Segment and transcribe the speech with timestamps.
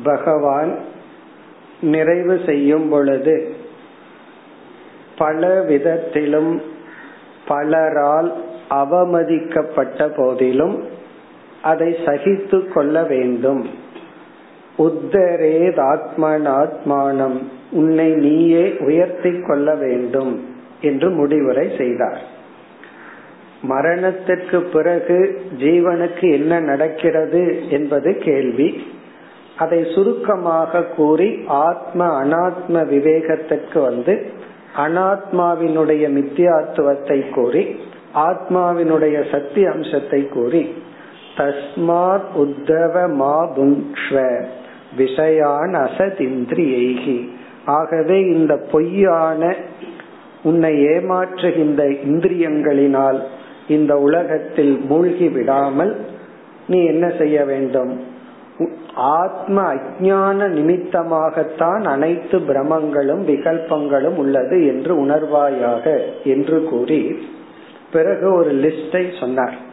[0.05, 0.71] பகவான்
[1.85, 3.35] நிறைவு செய்யும் பொழுது
[5.17, 6.51] பல விதத்திலும்
[7.47, 8.29] பலரால்
[8.73, 10.75] அவமதிக்கப்பட்ட போதிலும்
[11.61, 13.61] அதை சகித்து கொள்ள வேண்டும்
[14.78, 17.42] உத்தரேதாத்மனாத்மானம்.
[17.70, 20.44] உன்னை நீயே உயர்த்தி கொள்ள வேண்டும்
[20.80, 22.20] என்று முடிவுரை செய்தார்.
[23.62, 28.82] மரணத்திற்கு பிறகு ஜீவனுக்கு என்ன நடக்கிறது என்பது கேள்வி.
[29.56, 34.26] அதை சுருக்கமாக கூறி ஆத்ம அனாத்ம விவேகத்திற்கு வந்து
[34.76, 37.80] அனாத்மாவினுடைய மித்தியாத்துவத்தை கூறி
[38.14, 40.74] ஆத்மாவினுடைய சத்திய அம்சத்தை கூறி
[41.36, 43.52] தஸ்மாத் உத்தவ மா
[44.96, 47.28] விஷயான் அசதிந்திரியைகி.
[47.64, 49.54] ஆகவே இந்த பொய்யான
[50.42, 53.20] உன்னை ஏமாற்றுகின்ற இந்திரியங்களினால்
[53.68, 55.96] இந்த உலகத்தில் மூழ்கி விடாமல்
[56.68, 58.16] நீ என்ன செய்ய வேண்டும்?
[58.94, 67.18] ஆத்ம அஜான நிமித்தமாகத்தான் அனைத்து பிரமங்களும் விகல்பங்களும் உள்ளது என்று உணர்வாயாக என்று கூறி
[67.92, 69.66] பிறகு ஒரு லிஸ்டை சொன்னார்.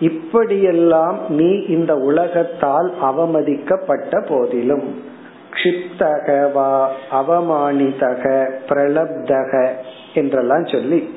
[0.00, 5.14] இப்படியெல்லாம் நீ இந்த உலகத்தால் அவமதிக்கப்பட்ட போதிலும்.
[5.50, 9.68] க்ஷிப்தகவா அவமானிதக பிரலப்தக
[10.14, 11.08] என்றெல்லாம் சொல்லி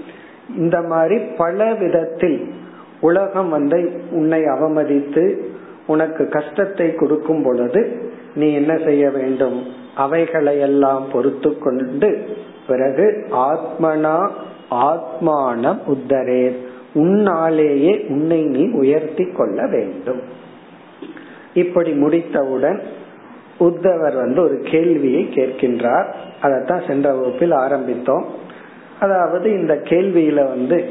[0.58, 2.54] இந்த மாதிரி பல விதத்தில்
[3.02, 5.38] உலகம் வந்து உன்னை அவமதித்து
[5.88, 9.64] உனக்கு கஷ்டத்தை கொடுக்கும் பொழுது நீ என்ன செய்ய வேண்டும்?
[9.98, 12.28] அவைகளையெல்லாம் பொறுத்து கொண்டு
[12.68, 14.30] பிறகு ஆத்மனா
[14.72, 16.68] ஆத்மானம் உத்தரேத்.
[16.94, 20.22] உன்னாலேயே உன்னை நீ உயர்த்தி கொள்ள வேண்டும்.
[21.54, 22.82] இப்படி முடித்தவுடன்
[23.60, 26.14] உத்தவர் வந்து ஒரு கேள்வியை கேட்கின்றார்.
[26.42, 28.24] அதைத்தான் சென்ற வகுப்பில் ஆரம்பித்தோம்.
[29.00, 30.90] அதாவது இந்த கேள்வியில வந்து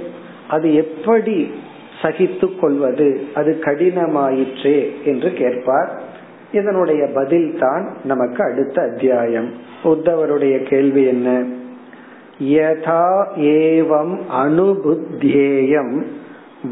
[0.48, 1.50] அது எப்படி
[2.02, 3.20] சகித்து கொள்வது?
[3.34, 6.00] அது கடினமாயிற்றே என்று கேட்பார்.
[6.52, 9.52] இதனுடைய பதில் தான் நமக்கு அடுத்த அத்தியாயம்.
[9.84, 11.44] உத்தவருடைய கேள்வி என்ன?
[12.42, 16.02] யதா ஏவம் அனுபுத்தியேயம்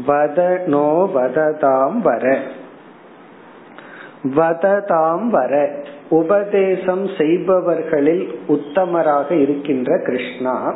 [0.07, 2.39] வதனோ வததாம் வர.
[4.23, 5.69] வததாம் வர.
[6.09, 10.75] உபதேசம் செய்பவர்களில் உத்தமராக இருக்கின்ற கிருஷ்ணா.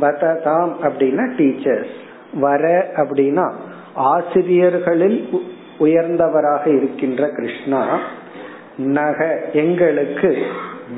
[0.00, 1.94] வததாம் அப்படின்னா டீச்சர்ஸ்
[2.40, 3.52] வர அப்படின்னா
[3.94, 5.28] ஆசிரியர்களில்
[5.78, 7.98] உயர்ந்தவராக இருக்கின்ற கிருஷ்ணா.
[8.76, 10.36] நக எங்களுக்கு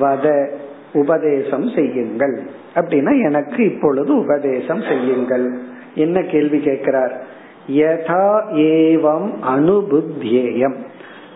[0.00, 0.50] வத
[0.92, 2.57] உபதேசம் செய்யுங்கள்.
[2.74, 5.58] அப்படின்னா எனக்கு இப்பொழுது உபதேசம் செய்யுங்கள்.
[5.94, 7.22] என்ன கேள்வி கேட்கிறார்?
[7.68, 10.74] யதா ஏவம் அனுபுத்தியேயம்.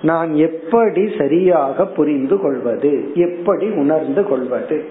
[0.02, 3.10] நான் எப்படி சரியாக புரிந்து கொள்வது?
[3.14, 4.84] எப்படி உணர்ந்து கொள்வது?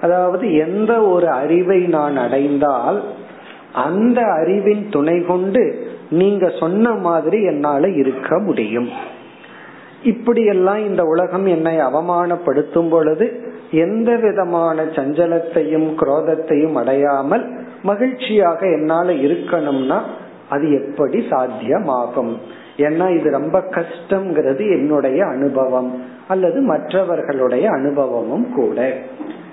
[0.00, 3.02] அதாவது எந்த ஒரு அறிவை நான் அடைந்தால்
[3.72, 8.88] அந்த அறிவின் துணை கொண்டு நீங்க சொன்ன மாதிரி என்னால இருக்க முடியும்.
[10.02, 17.50] இப்படியெல்லாம் இந்த உலகம் என்னை அவமானப்படுத்தும் பொழுது எந்த விதமான சஞ்சலத்தையும் குரோதத்தையும் அடையாமல்
[17.82, 20.00] மகிழ்ச்சியாக என்னால இருக்கணும்னா
[20.48, 22.36] அது எப்படி சாத்தியமாகும்?
[22.76, 28.96] ஏன்னா இது ரொம்ப கஷ்டம்ங்கிறது என்னுடைய அனுபவம் அல்லது மற்றவர்களுடைய அனுபவமும் கூட.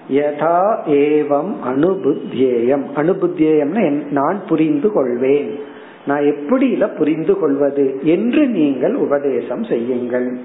[0.09, 5.59] யதா ஏவம் அனுபுத்தியேயம் அனுபுத்தியேயம்னா நான் புரிந்து கொள்வேன்.
[6.07, 7.99] நான் எப்படி இத புரிந்து கொள்வது?
[8.03, 10.37] என்று நீங்கள் உபதேசம் செய்யுங்கள்.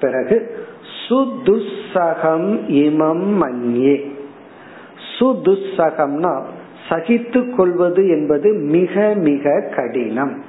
[0.00, 0.59] பிறகு
[1.08, 4.10] சுதுசகம் இமம் மன்யே.
[5.18, 6.42] சுதுசகம்னா
[6.88, 10.44] சகித்து கொள்வது என்பது மிக மிக கடினம்.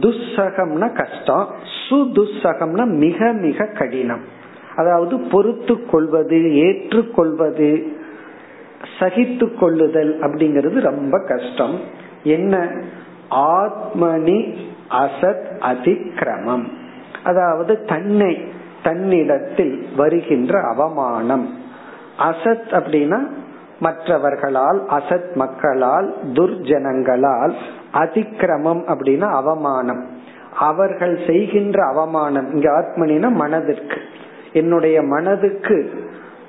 [0.00, 1.48] துஸ்ஸகம்னா கஷ்டம்
[1.90, 4.20] சுதுசகம்னா மிக மிக கடினம்.
[4.76, 7.96] அதாவது பொறுத்து கொள்வது ஏற்றுக்கொள்வது
[8.98, 11.80] சகித்து கொள்ளுதல் அப்படிங்கிறது ரொம்ப கஷ்டம்.
[12.22, 12.70] என்ன?
[13.30, 14.54] ஆத்மனி
[14.90, 16.64] அசத் அதிக்கிரமம்
[17.26, 18.32] அதாவது தன்னை
[18.82, 21.46] தன்னிடத்தில் வருகின்ற அவமானம்.
[22.18, 23.20] அசத் அப்படின்னா
[23.80, 27.54] மற்றவர்களால் அசத் மக்களால் துர்ஜனங்களால்
[27.92, 30.02] அதிக்கிரமம் அப்படின்னா அவமானம்.
[30.58, 33.98] அவர்கள் செய்கின்ற அவமானம் இங்க ஆத்மனின மனதிற்கு.
[34.52, 35.76] என்னுடைய மனதுக்கு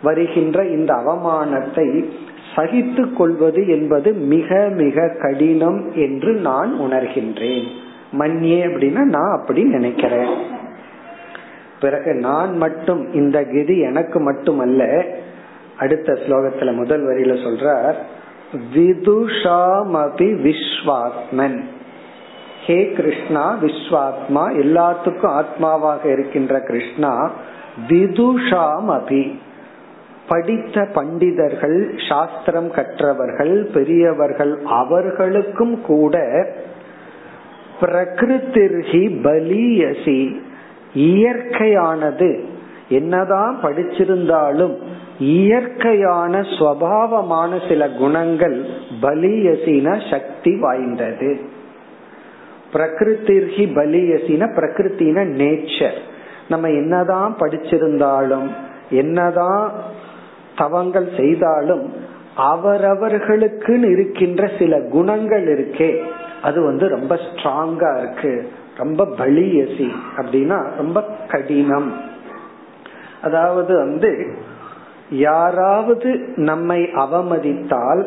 [0.04, 2.10] வருகின்ற இந்த அவமானத்தை
[2.56, 7.68] சகித்து கொள்வது என்பது மிக மிக கடினம் என்று நான் உணர்கின்றேன்.
[8.20, 10.66] மன்னியே அப்படின்னா நான் அப்படி நினைக்கிறேன்.
[11.80, 15.06] பிறகு நான் மட்டும் இந்த கிதி எனக்கு மட்டுமல்ல
[15.78, 17.98] அடுத்த ஸ்லோகத்துல முதல் வரியில சொல்றார்
[18.76, 21.60] விதுஷாமபி விஸ்வாத்மன்.
[22.66, 27.32] ஹே கிருஷ்ணா விஸ்வாத்மா எல்லாத்துக்கும் ஆத்மாவாக இருக்கின்ற கிருஷ்ணா
[27.90, 29.40] விதுஷாம் அபி
[30.28, 36.18] படித்த பண்டிதர்கள் சாஸ்திரம் கற்றவர்கள் பெரியவர்கள் அவர்களுக்கும் கூட
[37.82, 40.42] பிரகிருத்திர்ஹி பலியசி.
[40.94, 42.44] இயற்கையானது.
[42.90, 44.76] என்னதான் படிச்சிருந்தாலும்
[45.20, 48.66] இயற்கையான சுவாவமான சில குணங்கள்
[49.02, 51.40] பலியசின சக்தி வாய்ந்தது.
[52.74, 55.98] பிரகிருத்திர்ஹி பலியசின பிரகிருத்தின நேச்சர்
[56.50, 58.48] நம்ம என்னதான் படிச்சிருந்தாலும்
[58.90, 59.72] என்னதான்
[60.58, 61.94] தவங்கள் செய்தாலும்
[62.36, 66.02] அவரவர்களுக்கு இருக்கின்ற சில குணங்கள் இருக்கே
[66.44, 68.52] அது வந்து ரொம்ப ஸ்ட்ராங்கா இருக்கு.
[68.78, 71.92] ரொம்ப பலியசி அப்படின்னா ரொம்ப கடினம்.
[73.22, 74.36] அதாவது வந்து
[75.10, 78.06] யாராவது நம்மை அவமதித்தால்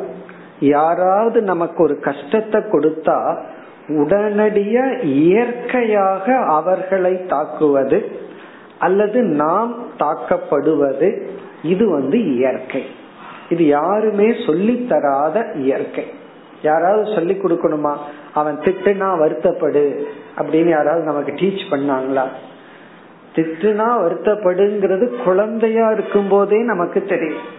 [0.60, 3.38] யாராவது நமக்கு ஒரு கஷ்டத்தை கொடுத்தா
[3.88, 8.18] உடனடிய இயற்கையாக அவர்களை தாக்குவது
[8.78, 11.22] அல்லது நாம் தாக்கப்படுவது
[11.62, 12.84] இது வந்து இயற்கை.
[13.48, 16.04] இது யாருமே சொல்லி தராத இயற்கை.
[16.62, 17.96] யாராவது சொல்லி கொடுக்கணுமா?
[18.34, 20.06] அவன் திட்டுனா வருத்தப்படு.
[20.38, 22.22] அப்படின்னு யாராவது நமக்கு டீச் பண்ணாங்களா?
[23.34, 27.58] திட்டுனா வருத்தப்படுங்கிறது குழந்தையா இருக்கும் போதே நமக்கு தெரியும்.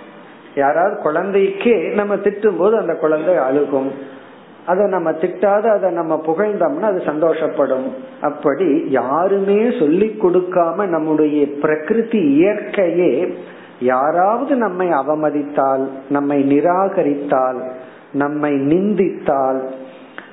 [0.55, 3.91] யாராவது குழந்தைக்கே நம்ம திட்டும் போது அந்த குழந்தை அழுகும்.
[4.65, 7.87] அதை நம்ம திட்டாத அதை நம்ம புகழ்ந்தோம்னா அது சந்தோஷப்படும்.
[8.21, 13.33] அப்படி யாருமே சொல்லி கொடுக்காம நம்முடைய பிரகிருதி இயற்கையே
[13.79, 17.71] யாராவது நம்மை அவமதித்தால் நம்மை நிராகரித்தால்
[18.11, 19.61] நம்மை நிந்தித்தால்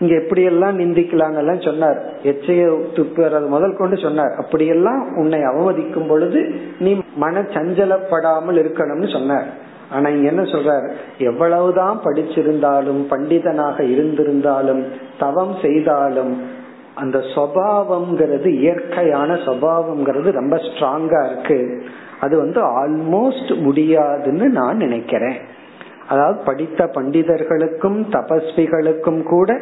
[0.00, 2.02] இங்க எப்படி எல்லாம் நிந்திக்கலாம் எல்லாம் சொன்னார்.
[2.24, 2.64] எச்சைய
[2.94, 4.34] துப்புறது முதல் கொண்டு சொன்னார்.
[4.38, 9.66] அப்படியெல்லாம் உன்னை அவமதிக்கும் பொழுது நீ மன சஞ்சலப்படாமல் இருக்கணும்னு சொன்னார்.
[9.90, 10.90] ஆனா இங்க என்ன சொல்றார்?
[11.18, 14.82] எவ்வளவுதான் படிச்சிருந்தாலும் பண்டிதனாக இருந்திருந்தாலும்
[15.18, 16.42] தவம் செய்தாலும்
[16.94, 21.86] அந்த சுவாவம்ங்கிறது இயற்கையான சுவாவம்ங்கிறது ரொம்ப ஸ்ட்ராங்கா இருக்கு.
[22.20, 25.36] அது வந்து ஆல்மோஸ்ட் முடியாதுன்னு நான் நினைக்கிறேன்.
[26.08, 29.60] அதாவது படித்த பண்டிதர்களுக்கும் தபஸ்விகளுக்கும் கூட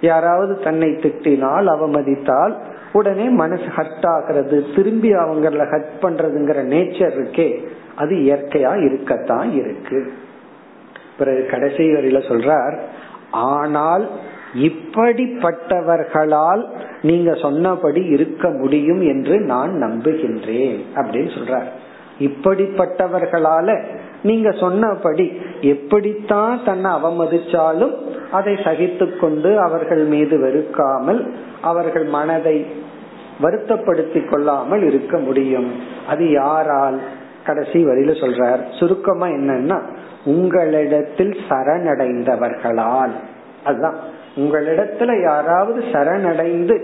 [0.00, 2.56] யாராவது தன்னை திட்டினால் அவமதித்தால்
[2.92, 10.12] உடனே மனசு ஹர்ட் ஆகிறது திரும்பி அவங்கள ஹர்ட் பண்றதுங்கிற நேச்சர் இருக்கே அது இயற்கையா இருக்கத்தான் இருக்கு.
[11.18, 12.78] பிறகு கடைசி வரையில சொல்றார்
[13.30, 14.08] ஆனால்
[14.54, 16.64] இப்படிப்பட்டவர்களால்
[17.02, 20.78] நீங்க சொன்னபடி இருக்க முடியும் என்று நான் நம்புகின்றேன்.
[20.94, 21.64] அப்படின்னு சொல்றார்.
[22.18, 23.84] இப்படிப்பட்டவர்களால
[24.26, 27.94] நீங்க சொன்னபடி எப்படித்தான் தன்னை அவமதிச்சாலும்
[28.30, 32.66] அதை சகித்து கொண்டு அவர்கள் மீது வெறுக்காமல் அவர்கள் மனதை
[33.42, 35.72] வருத்தப்படுத்தி கொள்ளாமல் இருக்க முடியும்.
[36.08, 37.00] அது யாரால்?
[37.44, 39.80] கடைசி வரியில சொல்றார் சுருக்கமா என்னன்னா
[40.24, 43.10] உங்களிடத்தில் சரணடைந்தவர்களால்.
[43.64, 43.96] அதுதான்.
[44.36, 46.76] உங்களிடத்துல யாராவது சரணடைந்து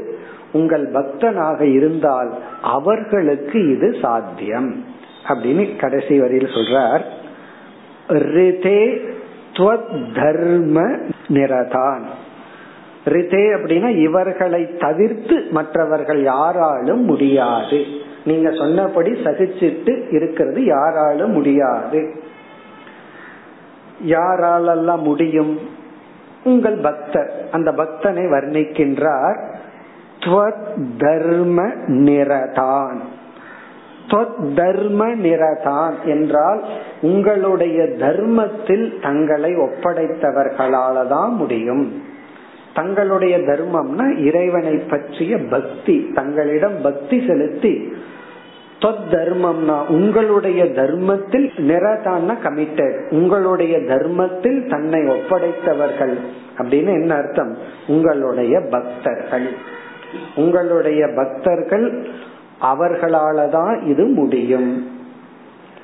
[0.52, 2.32] உங்கள் பக்தனாக இருந்தால்
[2.62, 4.84] அவர்களுக்கு இது சாத்தியம்.
[5.28, 7.02] அப்படின்னு கடைசி வரியில் சொல்றார்.
[8.12, 9.11] ரிதே
[10.14, 10.83] தர்ம
[11.28, 12.02] நிரதான்.
[13.04, 17.85] ரிதே அப்படின்னா இவர்களை தவிர்த்து மற்றவர்கள் யாராலும் முடியாது.
[18.25, 22.23] நீங்க சொன்னபடி சகிச்சிட்டு இருக்கிறது யாராலும் முடியாது.
[24.07, 25.59] யாராலெல்லாம் முடியும்?
[26.45, 27.49] உங்கள் பக்தர்.
[27.52, 29.54] அந்த பக்தனை வர்ணிக்கின்றார்.
[30.99, 32.99] தர்ம நிரதான்.
[34.54, 36.64] தர்ம நிரதான் என்றால்
[37.02, 42.02] உங்களுடைய தர்மத்தில் தங்களை ஒப்படைத்தவர்களால தான் முடியும்.
[42.75, 47.92] தங்களுடைய தர்மம்னா இறைவனை பற்றிய பக்தி தங்களிடம் பக்தி செலுத்தி
[49.11, 56.18] தர்மம்னா உங்களுடைய தர்மத்தில் நிரதான கமிட்டட் உங்களுடைய தர்மத்தில் தன்னை ஒப்படைத்தவர்கள்
[56.59, 57.56] அப்படின்னு என்ன அர்த்தம்?
[57.87, 59.49] உங்களுடைய பக்தர்கள்.
[60.37, 62.06] உங்களுடைய பக்தர்கள்
[62.62, 64.90] அவர்களால தான் இது முடியும்.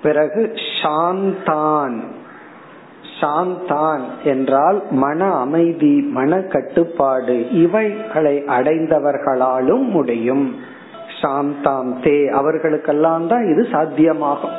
[0.02, 2.00] பிறகு சாந்தான்.
[3.20, 10.54] சாந்தான் என்றால் மன அமைதி மன கட்டுப்பாடு இவைகளை அடைந்தவர்களாலும் முடியும்.
[11.23, 12.28] சாந்தாம் தே.
[12.28, 14.56] அவர்களுக்கெல்லாம் தான் இது சாத்தியமாகும்.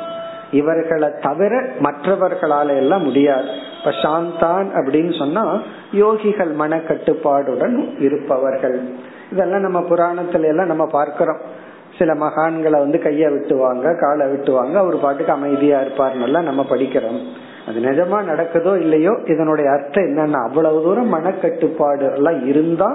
[0.52, 3.48] இவர்களை தவிர மற்றவர்களால எல்லாம் முடியாது.
[3.78, 5.60] இப்ப சாந்தான் அப்படின்னு சொன்னா
[5.92, 8.88] யோகிகள் மன கட்டுப்பாடுடன் இருப்பவர்கள்.
[9.32, 11.68] இதெல்லாம் நம்ம புராணத்துல எல்லாம் நம்ம பார்க்கிறோம்.
[12.00, 14.74] சில மகான்களை வந்து கைய விட்டுவாங்க காலை விட்டுவாங்க.
[14.82, 17.20] அவர் பாட்டுக்கு அமைதியா இருப்பார்னு நம்ம படிக்கிறோம்.
[17.68, 22.88] அது நிஜமா நடக்குதோ இல்லையோ இதனுடைய அர்த்தம் என்னன்னா அவ்வளவு தூரம் மனக்கட்டுப்பாடு எல்லாம் இருந்தா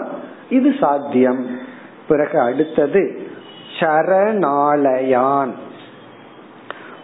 [0.50, 1.46] இது சாத்தியம்.
[2.08, 3.02] பிறகு அடுத்தது
[3.80, 5.54] சரணாலயான்.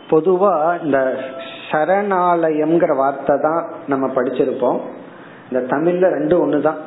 [0.10, 1.00] பொதுவா இந்த
[1.72, 4.79] சரணாலயம்ங்கிற வார்த்தை தான் நம்ம படிச்சிருப்போம்.
[5.51, 6.81] இந்த தமிழ்ல ரெண்டு ஒண்ணுதான்.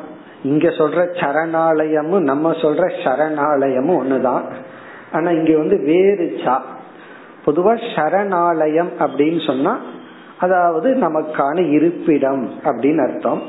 [0.44, 4.44] இங்க சொல்ற சரணாலயமும் நம்ம சொல்ற சரணாலயமும் ஒண்ணுதான்.
[5.14, 6.56] ஆனா இங்க வந்து வேறு சா.
[7.47, 9.75] பொதுவா சரணாலயம் அப்படின்னு சொன்னா
[10.38, 13.42] அதாவது நமக்கான இருப்பிடம் அப்படின்னு அர்த்தம்.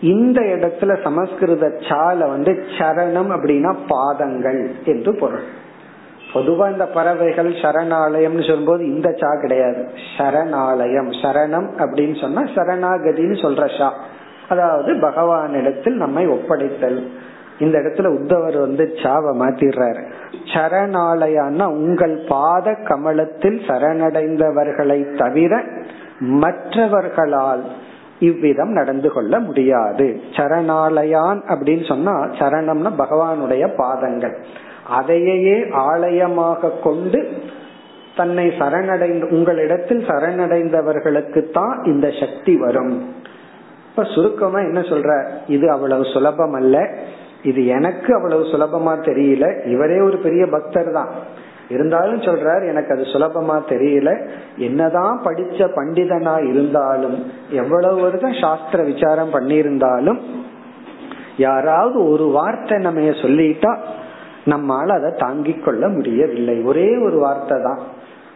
[0.00, 5.44] இந்த இடத்துல சமஸ்கிருத சால வந்து சரணம் அப்படின்னா பாதங்கள் என்று பொருள்.
[6.34, 9.82] பொதுவா இந்த பறவைகள் சரணாலயம்னு சொல்லும்போது இந்த சா கிடையாது.
[10.18, 13.90] சரணாலயம் சரணம் அப்படின்னு சொன்னா சரணாகதின்னு சொல்ற ஷா
[14.48, 17.00] அதாவது பகவானிடத்தில் நம்மை ஒப்படைத்தல்.
[17.62, 20.02] இந்த இடத்துல உத்தவர் வந்து சாவ மாத்திடுறாரு.
[20.54, 25.62] சரணாலயான்னா உங்கள் பாத கமலத்தில் சரணடைந்தவர்களை தவிர
[26.42, 27.64] மற்றவர்களால்
[28.28, 30.06] இவ்விதம் நடந்து கொள்ள முடியாது.
[30.36, 34.36] சரணாலயான் அப்படின்னு சொன்னா சரணம்னா பகவானுடைய பாதங்கள்.
[34.98, 35.56] அதையே
[35.88, 37.20] ஆலயமாக கொண்டு
[38.16, 42.94] தன்னை சரணடைந்த உங்களிடத்தில் சரணடைந்தவர்களுக்கு தான் இந்த சக்தி வரும்.
[43.88, 45.10] இப்ப சுருக்கமா என்ன சொல்ற
[45.46, 46.76] இது அவ்வளவு சுலபம் அல்ல
[47.42, 49.66] இது எனக்கு அவ்வளவு சுலபமா தெரியல.
[49.66, 51.08] இவரே ஒரு பெரிய பக்தர் தான்.
[51.68, 54.28] இருந்தாலும் சொல்றாரு எனக்கு அது சுலபமா தெரியல.
[54.56, 60.20] என்னதான் படிச்ச பண்டிதனா இருந்தாலும் எவ்வளவு வருடம் சாஸ்திர விசாரம் பண்ணியிருந்தாலும்
[61.36, 63.78] யாராவது ஒரு வார்த்தை நம்ம சொல்லிட்டா
[64.44, 66.60] நம்மால அதை தாங்கிக் கொள்ள முடியவில்லை.
[66.60, 67.78] ஒரே ஒரு வார்த்தை தான்.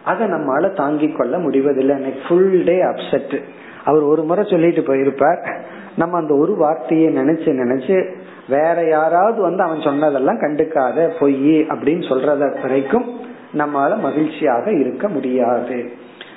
[0.05, 1.97] அதை நம்மால தாங்கிக் கொள்ள முடிவதில்லை.
[1.97, 3.43] எனக்கு ஃபுல் டே அப்செட்
[3.85, 5.55] அவர் ஒரு முறை சொல்லிட்டு போயிருப்பார்.
[5.97, 8.15] நம்ம அந்த ஒரு வார்த்தையை நினைச்சு நினைச்சு
[8.49, 13.05] வேற யாராவது வந்து அவன் சொன்னதெல்லாம் கண்டுக்காத பொய் அப்படின்னு சொல்றத வரைக்கும்
[13.53, 15.91] நம்மால மகிழ்ச்சியாக இருக்க முடியாது.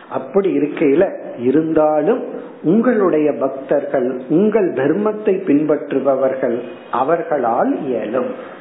[0.10, 2.24] அப்படி இருக்கையில இருந்தாலும்
[2.64, 6.62] உங்களுடைய பக்தர்கள் உங்கள் தர்மத்தை பின்பற்றுபவர்கள்
[6.92, 8.58] அவர்களால் இயலும்.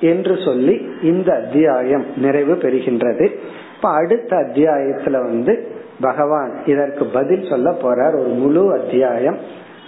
[0.00, 3.28] என்று சொல்லி இந்த அத்தியாயம் நிறைவு பெறுகின்றது.
[3.76, 8.18] இப்ப அடுத்த அத்தியாயத்துல வந்து பகவான் இதற்கு பதில் சொல்ல போறார்.
[8.18, 9.36] ஒரு முழு அத்தியாயம்.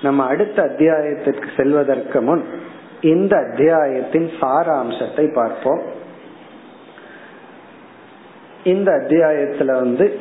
[0.02, 2.44] நம்ம அடுத்த அத்தியாயத்திற்கு செல்வதற்கு முன்
[3.00, 5.80] இந்த அத்தியாயத்தின் சாராம்சத்தை பார்ப்போம்.
[8.64, 10.18] இந்த அத்தியாயத்துல வந்து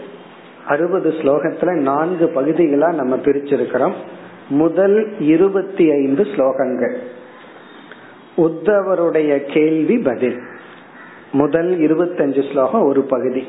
[0.67, 3.93] அறுபது ஸ்லோகத்துல நான்கு பகுதிகளா நம்ம பிரிச்சிருக்கிறோம்.
[4.49, 6.95] முதல் இருபத்தி ஐந்து ஸ்லோகங்கள்.
[8.37, 10.39] உத்தவருடைய கேள்வி பதில்.
[11.31, 13.47] முதல் இருபத்தஞ்சு ஸ்லோகம் ஒரு பகுதி.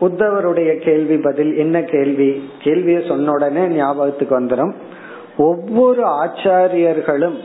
[0.00, 2.50] உத்தவருடைய கேள்வி பதில் என்ன கேள்வி?
[2.60, 4.74] கேள்வியை சொன்ன உடனே ஞாபகத்துக்கு வந்துடும்
[5.36, 7.38] ஒவ்வொரு ஆச்சாரியர்களும்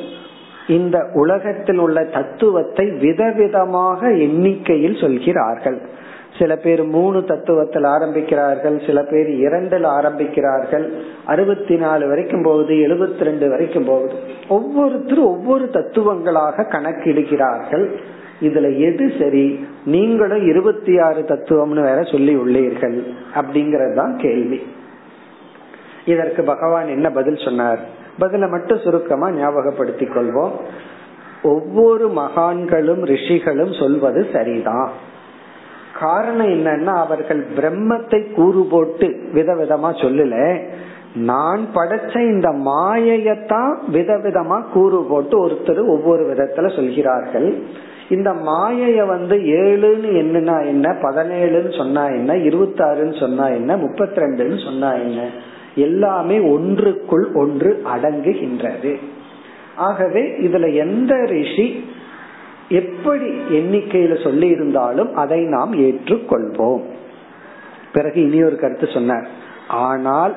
[0.68, 5.82] இந்த உலகத்தில் உள்ள தத்துவத்தை விதவிதமாக எண்ணிக்கையில் சொல்கிறார்கள்.
[6.40, 10.90] சில பேர் மூணு தத்துவத்தில் ஆரம்பிக்கிறார்கள் சில பேர் இரண்டில் ஆரம்பிக்கிறார்கள்
[11.26, 14.14] அறுபத்தி நாலு வரைக்கும் போகுது எழுபத்தி ரெண்டு வரைக்கும் போகுது.
[14.48, 17.96] ஒவ்வொருத்தரும் ஒவ்வொரு தத்துவங்களாக கணக்கிடுகிறார்கள்.
[18.42, 19.66] இதுல எது சரி?
[19.86, 23.04] நீங்களும் இருபத்தி ஆறு தத்துவம்னு வேற சொல்லி உள்ளீர்கள்.
[23.36, 24.62] அப்படிங்கறது தான் கேள்வி.
[26.10, 27.80] இதற்கு பகவான் என்ன பதில் சொன்னார்?
[28.20, 30.52] பதில மட்டும் சுருக்கமா ஞாபகப்படுத்திக் கொள்வோம்.
[31.44, 34.92] ஒவ்வொரு மகான்களும் ரிஷிகளும் சொல்வது சரிதான்.
[36.00, 40.64] காரணம் என்னன்னா அவர்கள் பிரம்மத்தை கூறு போட்டு விதவிதமா சொல்லல.
[41.16, 47.64] நான் படைச்ச இந்த மாயையத்தான் விதவிதமா கூறு போட்டு ஒருத்தர் ஒவ்வொரு விதத்துல சொல்கிறார்கள்.
[48.10, 50.92] இந்த மாயைய வந்து ஏழுன்னு என்னன்னா என்ன?
[51.02, 52.36] பதினேழுன்னு சொன்னா என்ன?
[52.36, 53.78] இருபத்தி ஆறுன்னு சொன்னா என்ன?
[53.78, 55.28] முப்பத்தி ரெண்டுன்னு சொன்னா என்ன?
[55.80, 58.94] எல்லாமே ஒன்றுக்குள் ஒன்று அடங்குகின்றது.
[59.76, 61.68] ஆகவே இதுல எந்த ரிஷி
[62.70, 66.84] எப்படி எண்ணிக்கையில சொல்லி இருந்தாலும் அதை நாம் ஏற்றுக்கொள்வோம்.
[67.94, 69.28] பிறகு இனி ஒரு கருத்து சொன்னார்.
[69.68, 70.34] ஆனால்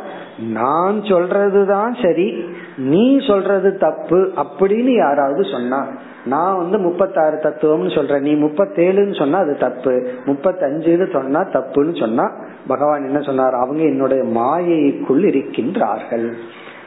[0.53, 2.29] நான் சொல்றதுதான் சரி
[2.77, 5.81] நீ சொல்றது தப்பு அப்படின்னு யாராவது சொன்னா
[6.25, 8.23] நான் வந்து முப்பத்தாறு தத்துவம்னு சொல்றேன்.
[8.23, 10.09] நீ முப்பத்தேழுன்னு சொன்னா அது தப்பு.
[10.27, 12.31] முப்பத்தஞ்சுன்னு சொன்னா தப்புன்னு சொன்னா
[12.67, 13.55] பகவான் என்ன சொன்னார்?
[13.55, 16.33] அவங்க என்னுடைய மாயைக்குள் இருக்கின்றார்கள்.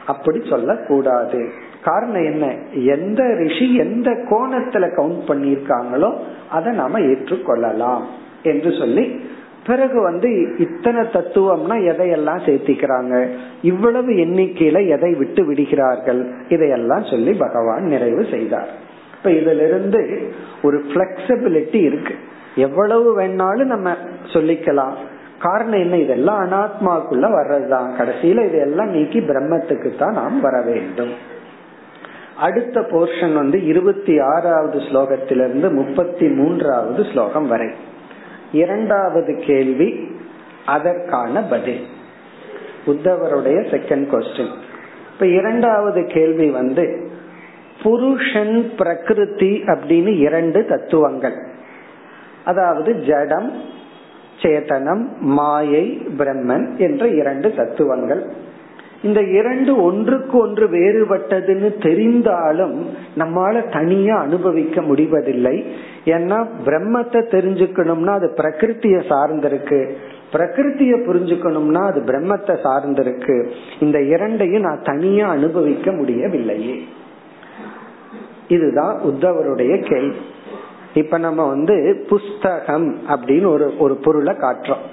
[0.06, 1.50] அப்படி சொல்லக்கூடாது.
[1.84, 2.54] காரணம் என்ன?
[2.72, 6.14] எந்த ரிஷி எந்த கோணத்துல கவுண்ட் பண்ணியிருக்காங்களோ
[6.50, 8.02] அதை நாம ஏற்றுக்கொள்ளலாம்
[8.42, 9.20] என்று சொல்லி
[9.66, 13.28] பிறகு வந்து இத்தனை தத்துவம்னா எதையெல்லாம் சேர்த்திக்கிறாங்க?
[13.62, 16.32] இவ்வளவு எண்ணிக்கையில எதை விட்டு விடுகிறார்கள்?
[16.48, 18.84] இதையெல்லாம் சொல்லி பகவான் நிறைவு செய்தார்.
[19.16, 20.32] இப்ப இதுல இருந்து
[20.62, 22.14] ஒரு பிளெக்சிபிலிட்டி இருக்கு.
[22.54, 23.94] எவ்வளவு வேணாலும் நம்ம
[24.32, 24.92] சொல்லிக்கலாம்.
[25.38, 25.96] காரணம் என்ன?
[25.96, 27.88] இதெல்லாம் அனாத்மாக்குள்ள வர்றதுதான்.
[27.98, 31.12] கடைசியில இதெல்லாம் நீக்கி பிரம்மத்துக்கு தான் நாம் வர வேண்டும்.
[32.36, 37.70] அடுத்த போர்ஷன் வந்து இருபத்தி ஆறாவது ஸ்லோகத்திலிருந்து முப்பத்தி மூன்றாவது ஸ்லோகம் வரை.
[38.52, 40.10] இரண்டாவது கேள்வி
[40.66, 41.84] அதற்கான பதில்.
[42.86, 44.52] உத்தவருடைய செகண்ட் கொஸ்டின்
[45.12, 47.05] இப்ப இரண்டாவது கேள்வி வந்து
[47.86, 51.38] புருஷன் பிரகிருதி அப்படின்னு இரண்டு தத்துவங்கள்.
[52.44, 53.48] அதாவது ஜடம்
[54.42, 55.04] சேதனம்
[55.36, 55.84] மாயை
[56.18, 58.22] பிரம்மன் என்ற இரண்டு தத்துவங்கள்.
[59.02, 62.76] இந்த இரண்டு ஒன்றுக்கு ஒன்று வேறுபட்டதுன்னு தெரிந்தாலும்
[63.18, 65.56] நம்மால தனியா அனுபவிக்க முடிவதில்லை.
[66.04, 69.80] ஏன்னா பிரம்மத்தை தெரிஞ்சுக்கணும்னா அது பிரகிருத்திய சார்ந்திருக்கு.
[70.32, 73.36] பிரகிருத்திய புரிஞ்சுக்கணும்னா அது பிரம்மத்தை சார்ந்திருக்கு.
[73.80, 76.76] இந்த இரண்டையும் நான் தனியா அனுபவிக்க முடியவில்லையே.
[78.48, 80.16] இதுதான் உத்தவருடைய கேள்வி.
[80.94, 84.84] இப்ப நம்ம வந்து புஸ்தகம் அப்படின்னு ஒரு ஒரு பொருளை காட்டுறோம்.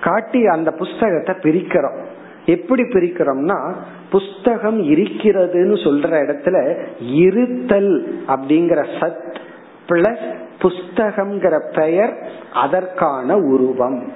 [0.00, 2.04] காட்டி அந்த புஸ்தகத்தை பிரிக்கிறோம்.
[2.46, 3.74] எப்படி பிரிக்கிறோம்னா
[4.10, 9.34] புஸ்தகம் இருக்கிறதுன்னு சொல்ற இடத்துல இருத்தல் அப்படிங்கிற சத்
[9.88, 14.12] பிளஸ் புஸ்தகம்ங்கிற பெயர் அதற்கான உருவம்.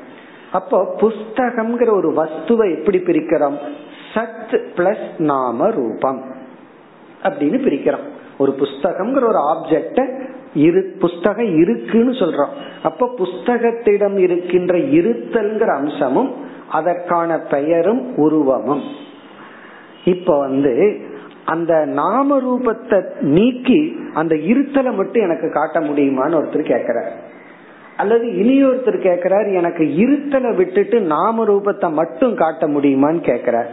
[0.53, 3.59] அப்போ புஸ்தகம்ங்கிற ஒரு வஸ்துவை எப்படி பிரிக்கிறோம்?
[4.15, 6.25] சத் பிளஸ் நாம ரூபம்
[7.23, 8.07] அப்படின்னு பிரிக்கிறோம்.
[8.41, 12.53] ஒரு புஸ்தகம்ங்கிற ஒரு ஆப்ஜெக்ட இரு புஸ்தகம் இருக்குன்னு சொல்றோம்.
[12.83, 16.35] அப்ப புஸ்தகத்திடம் இருக்கின்ற இருத்தல்ங்கிற அம்சமும்
[16.71, 18.83] அதற்கான பெயரும் உருவமும்.
[20.05, 21.01] இப்ப வந்து
[21.45, 27.11] அந்த நாம ரூபத்தை நீக்கி அந்த இருத்தலை மட்டும் எனக்கு காட்ட முடியுமான்னு ஒருத்தர் கேக்குறார்
[27.97, 33.67] அல்லது இனி ஒருத்தர் எனக்கு இருத்தலை விட்டுட்டு நாம ரூபத்தை மட்டும் காட்ட முடியுமான்னு கேக்குறார்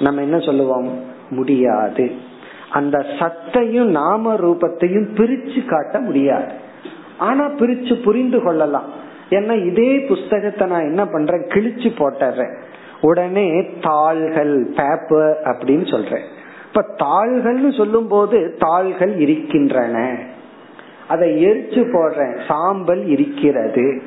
[0.00, 1.16] நம்ம என்ன சொல்லுவோம்?
[1.30, 2.10] முடியாது.
[2.70, 6.52] அந்த சத்தையும் நாம ரூபத்தையும் பிரிச்சு காட்ட முடியாது.
[7.18, 9.06] ஆனா பிரிச்சு புரிந்து கொள்ளலாம்.
[9.30, 11.40] ஏன்னா இதே புஸ்தகத்தை நான் என்ன பண்றேன்?
[11.40, 12.54] கிழிச்சு போட்டுறேன்.
[13.00, 16.24] உடனே தாள்கள் பேப்பர் அப்படின்னு சொல்றேன்.
[16.66, 20.18] இப்ப தாள்கள்னு சொல்லும் போது தாள்கள் இருக்கின்றன.
[21.08, 22.40] அதை எரிச்சு போடுறேன்.
[22.46, 24.02] சாம்பல் இருக்கிறது.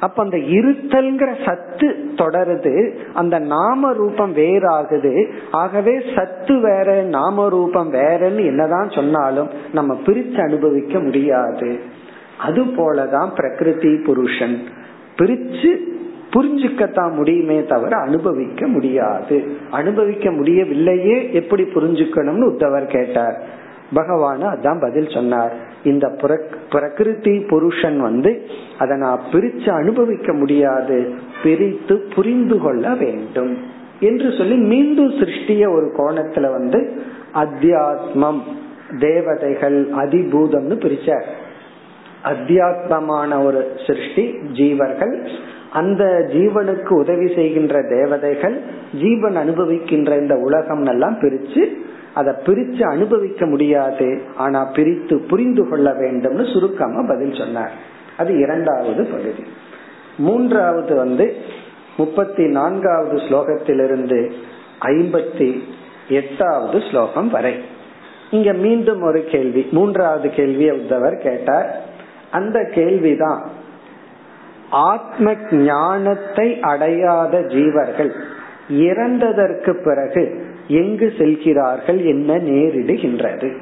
[0.00, 5.30] அப்ப அந்த இருத்தல்ங்கிற சத்து தொடருது அந்த நாம ரூபம் வேறாகுது.
[5.50, 11.80] ஆகவே சத்து வேற நாம ரூபம் வேறன்னு என்னதான் சொன்னாலும் நம்ம பிரித்து அனுபவிக்க முடியாது.
[12.38, 14.58] அது போலதான் பிரகிருதி புருஷன்.
[15.16, 15.78] பிரிச்சு
[16.30, 19.56] புரிஞ்சுக்கத்தான் முடியுமே தவிர அனுபவிக்க முடியாது.
[19.70, 23.42] அனுபவிக்க முடியவில்லையே எப்படி புரிஞ்சுக்கணும்னு உத்தவர் கேட்டார்.
[23.94, 25.52] பகவான் அதான் பதில் சொன்னார்.
[25.86, 26.06] இந்த
[26.70, 28.30] பிரகிருதி புருஷன் வந்து
[28.78, 31.14] அதை நான் பிரிச்சு அனுபவிக்க முடியாது.
[31.42, 33.54] பிரித்து புரிந்து கொள்ள வேண்டும்.
[34.00, 36.80] என்று சொல்லி மீண்டும் சிருஷ்டிய ஒரு கோணத்துல வந்து
[37.34, 38.40] அத்தியாத்மம்
[38.98, 41.26] தேவதைகள் அதிபூதம்னு பிரிச்சார்
[42.24, 45.28] அத்தியாத்மமான ஒரு சிருஷ்டி ஜீவர்கள்.
[45.72, 48.56] அந்த ஜீவனுக்கு உதவி செய்கின்ற தேவதைகள்
[49.00, 51.62] ஜீவன் அனுபவிக்கின்ற இந்த உலகம் எல்லாம் பிரிச்சு
[52.16, 54.22] அதை பிரிச்சு அனுபவிக்க முடியாது.
[54.36, 57.72] ஆனா பிரித்து புரிந்து கொள்ள வேண்டும்னு சுருக்கமா பதில் சொன்னார்.
[58.16, 59.44] அது இரண்டாவது பகுதி.
[60.16, 61.36] மூன்றாவது வந்து
[61.96, 64.32] முப்பத்தி நான்காவது ஸ்லோகத்திலிருந்து
[64.80, 65.60] ஐம்பத்தி
[66.08, 67.54] எட்டாவது ஸ்லோகம் வரை.
[68.30, 71.82] இங்க மீண்டும் ஒரு கேள்வி மூன்றாவது கேள்வியை உத்தவர் கேட்டார்.
[72.30, 73.42] அந்த கேள்விதான்
[74.70, 78.12] ஆத்ம ஞானத்தை அடையாத ஜீவர்கள்
[78.70, 83.56] இறந்ததற்கு பிறகு எங்கு செல்கிறார்கள் என்ன நேரிடுகின்றது.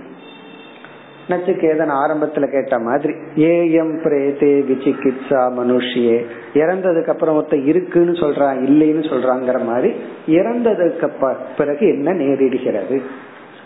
[1.29, 9.65] நச்சுக்கேதன் ஆரம்பத்துல கேட்ட மாதிரி ஏஎம் பிரேதே விசிகித்சா மனுஷியே இறந்ததுக்கு அப்புறம் ஒருத்த இருக்குன்னு சொல்றான் இல்லைன்னு சொல்றாங்கிற
[9.65, 9.95] மாதிரி
[10.27, 11.11] இறந்ததுக்கு
[11.57, 13.01] பிறகு என்ன நேரிடுகிறது?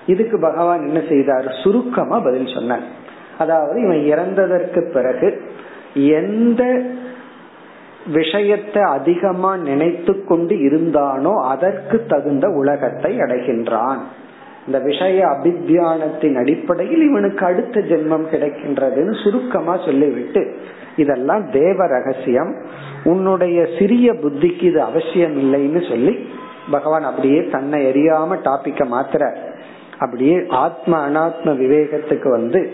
[0.06, 1.54] இதுக்கு பகவான் என்ன செய்தார்?
[1.62, 2.82] சுருக்கமா பதில் சொன்னார்.
[3.38, 5.40] அதாவது இவன் இறந்ததற்கு பிறகு
[5.94, 6.82] எந்த
[8.12, 14.00] விஷயத்தை அதிகமா நினைத்து கொண்டு இருந்தானோ அதற்கு தகுந்த உலகத்தை அடைகின்றான்.
[14.66, 20.56] இந்த விஷய அபித்தியானத்தின் அடிப்படையில் இவனுக்கு அடுத்த ஜென்மம் கிடைக்கின்றதுன்னு சுருக்கமா சொல்லிவிட்டு
[20.96, 22.56] இதெல்லாம் தேவ ரகசியம்.
[23.04, 26.28] உன்னுடைய சிறிய புத்திக்கு இது அவசியம் இல்லைன்னு சொல்லி
[26.70, 29.36] பகவான் அப்படியே தன்னை எரியாம டாபிக்க மாத்திர
[29.98, 32.72] அப்படியே ஆத்ம அனாத்ம விவேகத்துக்கு வந்து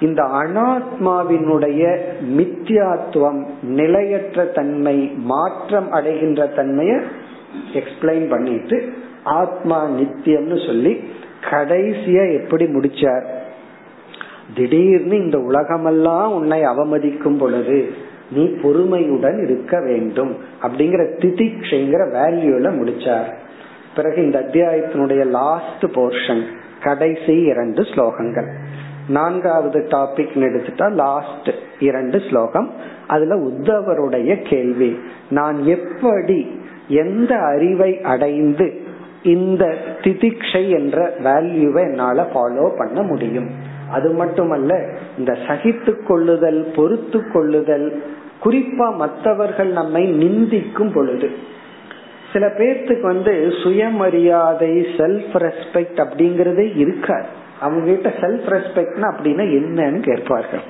[0.00, 1.98] இந்த அனாத்மாவினுடைய
[2.36, 7.02] மித்தியாத்துவம் நிலையற்ற தன்மை மாற்றம் அடைகின்ற தன்மைய
[7.72, 8.92] எக்ஸ்பிளைன் பண்ணிட்டு
[9.24, 11.00] ஆத்மா நித்தியம்னு சொல்லி
[11.50, 13.24] கடைசியா எப்படி முடிச்சார்?
[14.54, 17.92] திடீர்னு இந்த உலகமெல்லாம் உன்னை அவமதிக்கும் பொழுது
[18.30, 23.36] நீ பொறுமையுடன் இருக்க வேண்டும் அப்படிங்கிற திதிக்ஷைங்கிற வேல்யூல முடிச்சார்.
[23.96, 26.42] பிறகு இந்த அத்தியாயத்தினுடைய லாஸ்ட் போர்ஷன்
[26.82, 28.54] கடைசி இரண்டு ஸ்லோகங்கள்.
[29.08, 32.70] நான்காவது டாபிக் எடுத்துட்டா லாஸ்ட் இரண்டு ஸ்லோகம்.
[33.06, 34.98] அதுல உத்தவருடைய கேள்வி.
[35.30, 38.82] நான் எப்படி எந்த அறிவை அடைந்து
[39.22, 43.50] இந்த திதிக்ஷை என்ற வேல்யூவை என்னால ஃபாலோ பண்ண முடியும்?
[43.90, 48.02] அது மட்டுமல்ல இந்த சகித்து கொள்ளுதல் பொறுத்து கொள்ளுதல்
[48.44, 51.30] குறிப்பா மற்றவர்கள் நம்மை நிந்திக்கும் பொழுது.
[52.32, 57.37] சில பேர்த்துக்கு வந்து சுயமரியாதை செல்ஃப் ரெஸ்பெக்ட் அப்படிங்கறதே இருக்காது.
[57.60, 60.60] அவங்க கிட்ட செல்ஃப் ரெஸ்பெக்ட்னா அப்படின்னா என்னன்னு கேட்பார்கள்.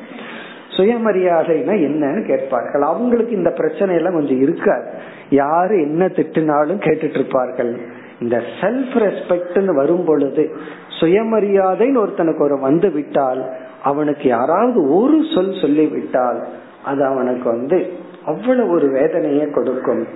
[0.76, 2.82] சுயமரியாதைனா என்னன்னு கேட்பார்கள்.
[2.82, 4.90] அவங்களுக்கு இந்த பிரச்சனை எல்லாம் கொஞ்சம் இருக்காது.
[5.30, 7.80] யாரு என்ன திட்டினாலும் கேட்டுட்டு இருப்பார்கள்
[8.20, 10.56] இந்த செல்ஃப் ரெஸ்பெக்ட்னு வரும் பொழுது
[11.00, 16.46] சுயமரியாதைன்னு ஒருத்தனுக்கு ஒரு வந்து விட்டால் அவனுக்கு யாராவது ஒரு சொல் சொல்லி விட்டால்
[16.84, 17.92] அது அவனுக்கு வந்து
[18.26, 20.06] அவ்வளவு ஒரு வேதனையை கொடுக்கும்.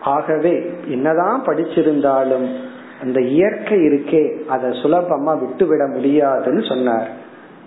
[0.00, 2.46] ஆகவே என்னதான் படிச்சிருந்தாலும்
[3.02, 3.49] அந்த இயற்கை
[3.81, 7.07] இருக்கே அதை சுலபமா விட்டுவிட முடியாதுன்னு சொன்னார்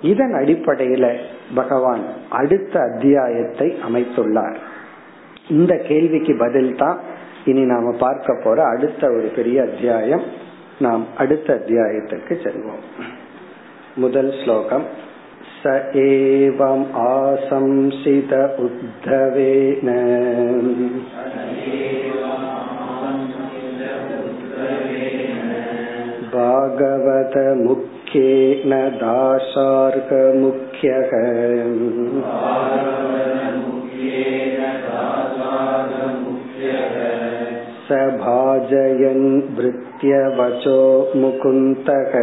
[0.03, 1.07] இதன் அடிப்படையில
[1.55, 4.59] பகவான் அடுத்த அத்தியாயத்தை அமைத்துள்ளார்
[5.49, 6.99] இந்த கேள்விக்கு பதில் தான்
[7.45, 10.25] இனி நாம பார்க்க போற அடுத்த ஒரு பெரிய அத்தியாயம்
[10.79, 12.85] நாம் அடுத்த அத்தியாயத்திற்கு செல்வோம்
[13.97, 14.87] முதல் ஸ்லோகம்
[15.61, 19.89] स एवम् आशंसित उद्धवेन
[26.35, 27.63] भागवतमुख्येन
[29.03, 29.91] दाशार्कमुख्यः
[37.89, 39.27] स भाजयन्
[39.57, 40.81] भृत्यवचो
[41.21, 42.15] मुकुन्तः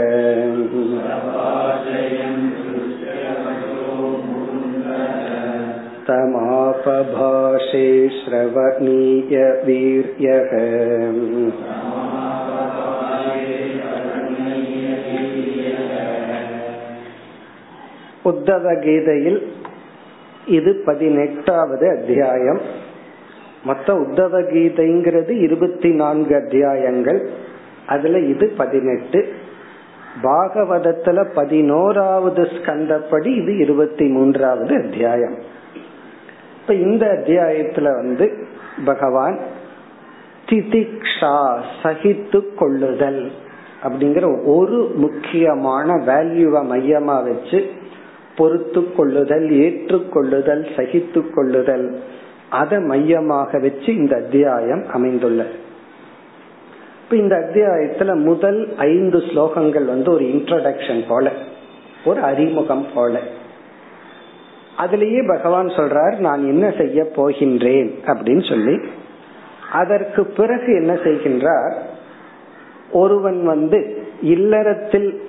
[6.08, 9.38] तमापभाषे श्रवणीय
[18.25, 19.53] உத்தவ கீதையில்
[20.47, 22.61] இது பதினெட்டாவது அத்தியாயம்.
[23.65, 27.29] மொத்த உத்தவ கீதைங்கிறது இருபத்தி நான்கு அத்தியாயங்கள்.
[27.87, 29.33] அதுல இது பதினெட்டு.
[30.23, 35.35] பாகவதத்துல பதினோராவது ஸ்கந்தப்படி இது இருபத்தி மூன்றாவது அத்தியாயம்.
[36.61, 38.47] இப்ப இந்த அத்தியாயத்துல வந்து
[38.85, 39.39] பகவான்
[40.47, 43.31] திதிக்ஷா சகித்து கொள்ளுதல்
[43.83, 47.79] அப்படிங்கிற ஒரு முக்கியமான வேல்யூவை மையமா வச்சு
[48.41, 51.87] பொறுத்து கொள்ளுதல் ஏற்றுக்கொள்ளுதல் சகித்து கொள்ளுதல்
[52.51, 55.47] அதை மையமாக வச்சு இந்த அத்தியாயம் அமைந்துள்ள
[57.05, 61.31] இப்ப இந்த அத்தியாயத்துல முதல் ஐந்து ஸ்லோகங்கள் வந்து ஒரு இன்ட்ரடக்ஷன் போல
[62.05, 63.19] ஒரு அறிமுகம் போல.
[64.79, 68.79] அதுலேயே பகவான் சொல்றார் நான் என்ன செய்ய போகின்றேன் அப்படின்னு சொல்லி.
[69.73, 71.75] அதற்கு பிறகு என்ன செய்கின்றார்?
[72.93, 75.23] ஒருவன் வந்து இல்லறத்தில்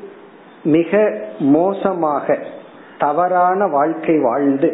[0.63, 2.38] மிக மோசமாக
[3.01, 4.69] தவறான வாழ்க்கை வாழ்ந்து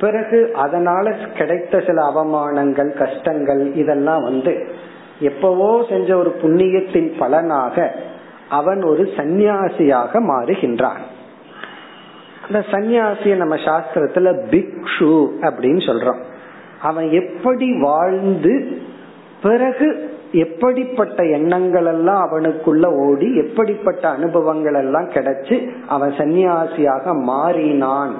[0.00, 4.72] பிறகு அதனால கிடைத்த சில அவமானங்கள் கஷ்டங்கள் இதெல்லாம் வந்து
[5.20, 7.92] எப்பவோ செஞ்ச ஒரு புண்ணியத்தின் பலனாக
[8.48, 11.02] அவன் ஒரு சந்நியாசியாக மாறுகின்றான்.
[12.46, 16.22] அந்த சந்நியாசிய நம்ம சாஸ்திரத்துல பிக்ஷு அப்படின்னு சொல்றோம்.
[16.82, 18.80] அவன் எப்படி வாழ்ந்து
[19.42, 28.14] பிறகு எப்படிப்பட்ட எண்ணங்கள் எல்லாம் அவனுக்குள்ள ஓடி எப்படிப்பட்ட அனுபவங்கள் எல்லாம் கிடைச்சு அவன் சன்னியாசியாக மாறினான்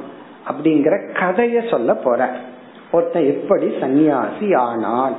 [0.49, 2.31] அப்படிங்கிற கதைய சொல்ல போற.
[2.93, 5.15] ஒருத்தன் எப்படி சன்னியாசி ஆனான்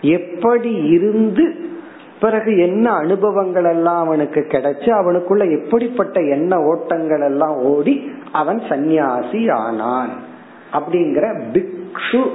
[0.00, 1.54] எப்படி இருந்து
[2.20, 10.10] பிறகு என்ன அனுபவங்கள் எல்லாம் அவனுக்கு கிடைச்சு அவனுக்குள்ள எப்படிப்பட்ட எண்ண ஓட்டங்கள் எல்லாம் ஓடி அவன் சந்நியாசி ஆனான்
[10.72, 12.30] அப்படிங்கிற பிக்ஷு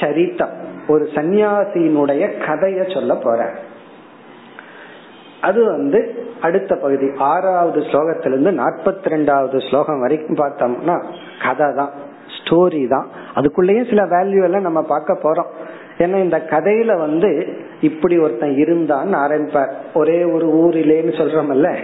[0.00, 0.50] சரித்தம்
[0.88, 3.52] ஒரு சந்நியாசியினுடைய கதைய சொல்ல போற
[5.40, 7.10] அது வந்து அடுத்த பகுதி.
[7.16, 11.04] ஆறாவது ஸ்லோகத்திலிருந்து நாற்பத்தி ரெண்டாவது ஸ்லோகம் வரைக்கும் பார்த்தோம்னா
[11.42, 11.90] கதை தான்
[12.36, 13.06] ஸ்டோரி தான்.
[13.34, 15.46] அதுக்குள்ளேயே சில வேல்யூ எல்லாம் நம்ம பார்க்க போறோம்.
[15.98, 17.46] ஏன்னா இந்த கதையில வந்து
[17.80, 19.72] இப்படி ஒருத்தன் இருந்தான்னு ஆரம்பிப்பார்.
[19.94, 21.78] ஒரே ஒரு ஊரிலேன்னு சொல்றோம்ல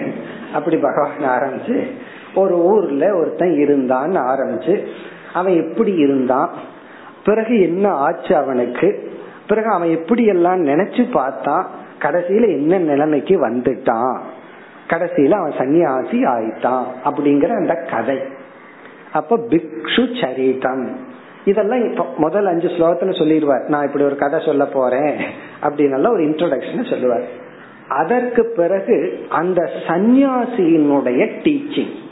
[0.54, 1.86] அப்படி பகவான் ஆரம்பிச்சு
[2.34, 4.86] ஒரு ஊர்ல ஒருத்தன் இருந்தான்னு ஆரம்பிச்சு
[5.32, 6.50] அவன் எப்படி இருந்தான்?
[7.28, 9.12] பிறகு என்ன ஆச்சு அவனுக்கு?
[9.48, 11.66] பிறகு அவன் எப்படி எல்லாம் நினைச்சு பார்த்தான்
[11.98, 14.18] கடைசியில என்ன நிலைமைக்கு வந்துட்டான்?
[14.88, 18.18] கடைசியில அவன் சன்னியாசி ஆயிட்டான் அப்படிங்கிற அந்த கதை.
[19.12, 20.88] அப்ப பிக்ஷு சரிதம்.
[21.44, 23.68] இதெல்லாம் இப்ப முதல் அஞ்சு ஸ்லோகத்துல சொல்லிடுவார்.
[23.68, 25.16] நான் இப்படி ஒரு கதை சொல்ல போறேன்
[25.62, 27.46] அப்படின்னு ஒரு இன்ட்ரோடக்ஷன் சொல்லுவார்.
[27.88, 32.06] அதற்கு பிறகு அந்த சந்நியாசியினுடைய டீச்சிங்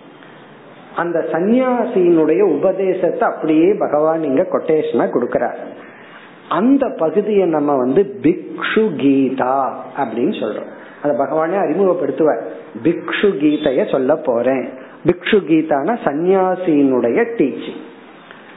[0.96, 5.58] அந்த சந்நியாசியினுடைய உபதேசத்தை அப்படியே பகவான் இங்க கொட்டேஷனா கொடுக்கிறார்.
[6.48, 9.56] அந்த பகுதியை நம்ம வந்து பிக்ஷு கீதா
[9.96, 10.70] அப்படின்னு சொல்றோம்.
[11.02, 12.42] அத பகவானே அறிமுகப்படுத்துவார்.
[12.84, 14.66] பிக்ஷு கீதைய சொல்ல போறேன்.
[15.06, 17.82] பிக்ஷு கீதானா சந்நியாசியினுடைய டீச்சிங்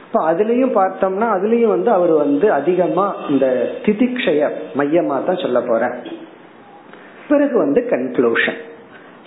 [0.04, 3.46] இப்ப அதுலயும் பார்த்தோம்னா அதுலயும் வந்து அவர் வந்து அதிகமா இந்த
[3.82, 4.48] திதிக்ஷய
[4.78, 5.82] மையமா தான் சொல்ல போற
[7.28, 8.58] பிறகு வந்து கன்க்ளூஷன்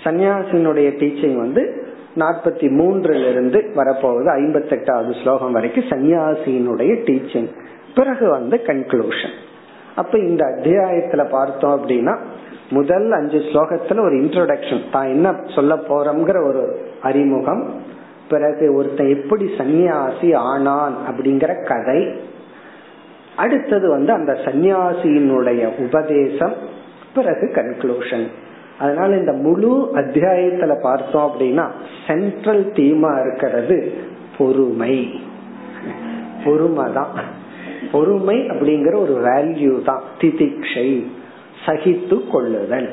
[0.03, 1.63] சன்னியாசினுடைய டீச்சிங் வந்து
[2.15, 7.49] நாற்பத்தி மூன்றுல இருந்து வரப்போகுது ஐம்பத்தி எட்டாவது ஸ்லோகம் வரைக்கும் சன்னியாசியினுடைய டீச்சிங்
[7.95, 9.33] பிறகு வந்து கன்க்ளூஷன்
[9.95, 12.17] அப்ப இந்த அத்தியாயத்துல பார்த்தோம் அப்படின்னா
[12.69, 17.81] முதல் அஞ்சு ஸ்லோகத்துல ஒரு இன்ட்ரோடக்ஷன் தான் என்ன சொல்ல போறோம்ங்கிற ஒரு அறிமுகம்.
[18.29, 22.21] பிறகு ஒருத்தன் எப்படி சந்நியாசி ஆனான் அப்படிங்கிற கதை.
[23.37, 26.53] அடுத்தது வந்து அந்த சந்நியாசியினுடைய உபதேசம்.
[27.15, 28.27] பிறகு கன்க்ளூஷன்
[28.79, 31.69] அதனால இந்த முழு அத்தியாயத்துல பார்த்தோம் அப்படின்னா
[32.07, 33.93] சென்ட்ரல் தீமா இருக்கிறது
[34.37, 35.21] பொறுமை.
[36.45, 37.11] பொறுமை தான்
[37.91, 40.03] பொறுமை அப்படிங்கிற ஒரு வேல்யூ தான்.
[40.19, 41.05] திதிக்ஷை
[41.65, 42.89] சகித்து கொள்ளுதல்.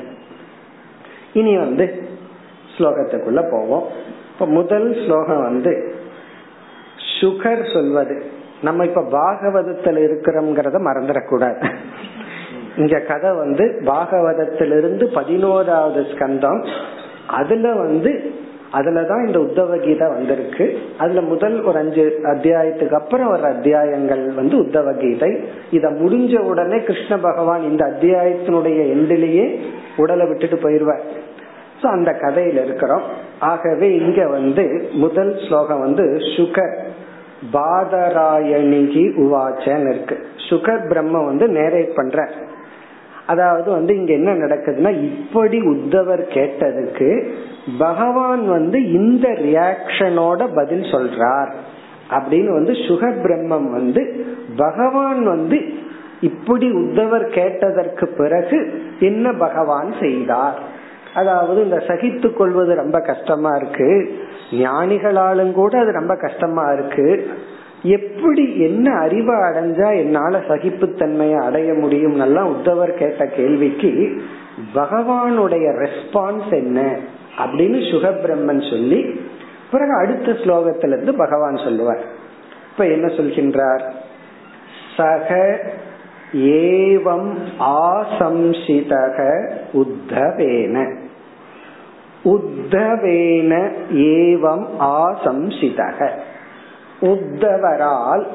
[1.33, 2.09] இனி வந்து
[2.77, 3.87] ஸ்லோகத்துக்குள்ள போவோம்.
[4.33, 5.95] இப்ப முதல் ஸ்லோகம் வந்து
[7.21, 8.25] சுகர் சொல்வது.
[8.61, 11.69] நம்ம இப்ப பாகவதத்துல இருக்கிறோம்ங்கிறத மறந்துடக்கூடாது.
[12.77, 16.67] இங்க கதை வந்து பாகவதத்திலிருந்து பதினோராவது ஸ்கந்தம்.
[17.27, 18.31] அதுல வந்து
[18.73, 20.77] அதுலதான் இந்த உத்தவ கீதை வந்திருக்கு.
[20.97, 25.39] அதுல முதல் ஒரு அஞ்சு அத்தியாயத்துக்கு அப்புறம் ஒரு அத்தியாயங்கள் வந்து உத்தவ கீதை
[25.71, 29.59] இத முடிஞ்ச உடனே கிருஷ்ண பகவான் இந்த அத்தியாயத்தினுடைய எண்டிலேயே
[29.97, 31.01] உடலை விட்டுட்டு போயிருவார்
[31.81, 33.01] சோ அந்த கதையில இருக்கிறோம்.
[33.39, 36.77] ஆகவே இங்க வந்து முதல் ஸ்லோகம் வந்து சுகர்.
[37.53, 40.25] பாதராயணிகி உவாச்சன் இருக்கு.
[40.49, 42.29] சுகர் பிரம்ம வந்து நேரேட் பண்ற
[43.27, 47.31] அதாவது வந்து இங்க என்ன நடக்குதுன்னா இப்படி உத்தவர் கேட்டதுக்கு
[47.77, 51.51] பகவான் வந்து இந்த ரியாக்ஷனோட பதில் சொல்றார்.
[52.09, 55.63] அப்படின்னு வந்து சுக பிரம்மம் வந்து பகவான் வந்து
[56.21, 60.59] இப்படி உத்தவர் கேட்டதற்கு பிறகு என்ன பகவான் செய்தார்.
[61.15, 64.19] அதாவது இந்த சகித்து கொள்வது ரொம்ப கஷ்டமா இருக்கு.
[64.51, 67.29] ஞானிகளாலும் கூட அது ரொம்ப கஷ்டமா இருக்கு.
[67.83, 74.21] எப்படி என்ன அறிவை அடைஞ்சா என்னால சகிப்புத்தன்மையை அடைய முடியும் உத்தவர் கேட்ட கேள்விக்கு
[74.75, 76.95] பகவானுடைய ரெஸ்பான்ஸ் என்ன
[77.37, 79.29] அப்படின்னு சுகபிரம்மன் சொல்லி
[79.71, 82.01] பிறகு அடுத்த ஸ்லோகத்திலிருந்து பகவான் சொல்லுவார்.
[82.71, 83.81] இப்ப என்ன சொல்கின்றார்?
[84.97, 85.59] சக
[86.33, 90.95] ஏவம் ஆசம்சிதக உத்தவேன.
[92.23, 96.09] உத்தவேன ஏவம் ஆசம்சிதக.
[97.01, 98.25] உத்தவரால்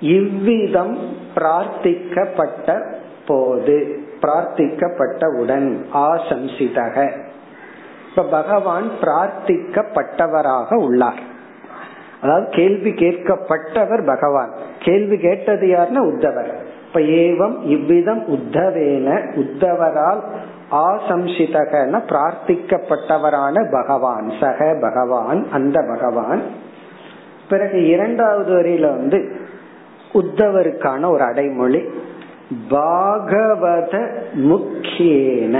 [0.00, 0.98] இவ்விதம்
[1.34, 2.94] பிரார்த்திக்கப்பட்ட
[3.26, 7.20] போது பிரார்த்திக்கப்பட்டவுடன் ஆசம்சிதக.
[8.10, 11.28] இப்ப பகவான் பிரார்த்திக்கப்பட்டவராக உள்ளார்.
[12.22, 14.50] அதாவது கேள்வி கேட்கப்பட்டவர் பகவான்.
[14.78, 16.52] கேள்வி கேட்டது யாருன்னா உத்தவர்.
[16.86, 20.20] இப்ப ஏவம் இவ்விதம் உத்தவேன உத்தவரால்
[20.70, 24.32] ஆசம்சிதகன பிரார்த்திக்கப்பட்டவரான பகவான்.
[24.40, 26.68] சக பகவான் அந்த பகவான்.
[27.50, 29.18] பிறகு இரண்டாவது வரியில வந்து
[30.12, 31.80] உத்தவருக்கான ஒரு அடைமொழி
[32.70, 35.56] பாகவத முக்கியேன.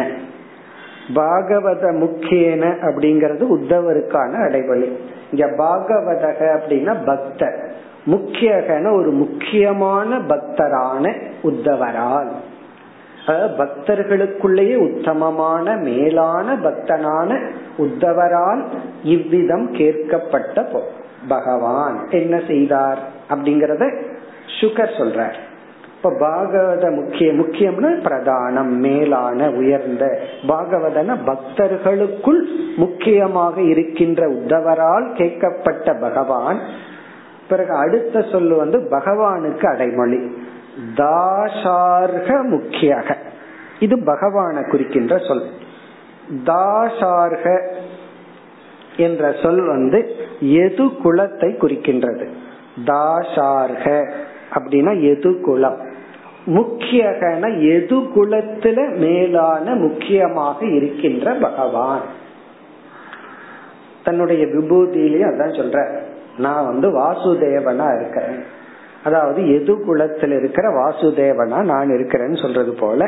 [1.14, 4.96] பாகவத முக்கியன அப்படிங்கறது உத்தவருக்கான அடைமொழி.
[5.32, 7.72] இங்க பாகவதக அப்படின்னா பக்தர்
[8.06, 12.30] முக்கியகன ஒரு முக்கியமான பக்தரான உத்தவரால்.
[13.26, 17.38] பக்தர்களுக்குள்ளேயே உத்தமமான மேலான பக்தனான
[17.78, 18.62] உத்தவரால்
[19.02, 20.68] இவ்விதம் கேட்கப்பட்ட
[21.28, 22.98] பகவான் என்ன செய்தார்
[23.30, 24.02] அப்படிங்கறத
[24.60, 25.34] சுகர் சொல்றார்.
[25.96, 30.20] இப்ப பாகவத முக்கிய முக்கியம்னா பிரதானம் மேலான உயர்ந்த.
[30.48, 32.42] பாகவதன பக்தர்களுக்குள்
[32.76, 36.58] முக்கியமாக இருக்கின்ற உத்தவரால் கேட்கப்பட்ட பகவான்
[37.48, 40.36] பிறகு அடுத்த சொல்லு வந்து பகவானுக்கு அடைமொழி.
[40.94, 43.14] தாசார்க முக்கியாக.
[43.78, 45.42] இது பகவான குறிக்கின்ற சொல்.
[46.44, 47.60] தாசார்க
[49.00, 50.10] என்ற சொல் வந்து
[50.40, 52.26] எது குலத்தை குறிக்கின்றது?
[52.84, 54.12] தாசார்க
[54.54, 55.88] அப்படின்னா எது குலம்?
[56.46, 62.00] முக்கியகன எது குலத்துல மேலான முக்கியமாக இருக்கின்ற பகவான்.
[64.04, 65.98] தன்னுடைய விபூதியிலேயே அதான் சொல்ற.
[66.38, 68.42] நான் வந்து வாசுதேவனா இருக்கிறேன்.
[69.04, 73.06] அதாவது எது குலத்தில் இருக்கிற வாசுதேவனா நான் இருக்கிறேன்னு சொல்றது போல.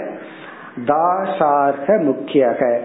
[0.84, 2.80] தாசார்க முக்கியக.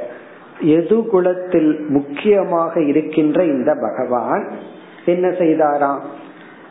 [0.62, 4.48] எது குலத்தில் முக்கியமாக இருக்கின்ற இந்த பகவான்
[5.06, 6.02] என்ன செய்தாராம்?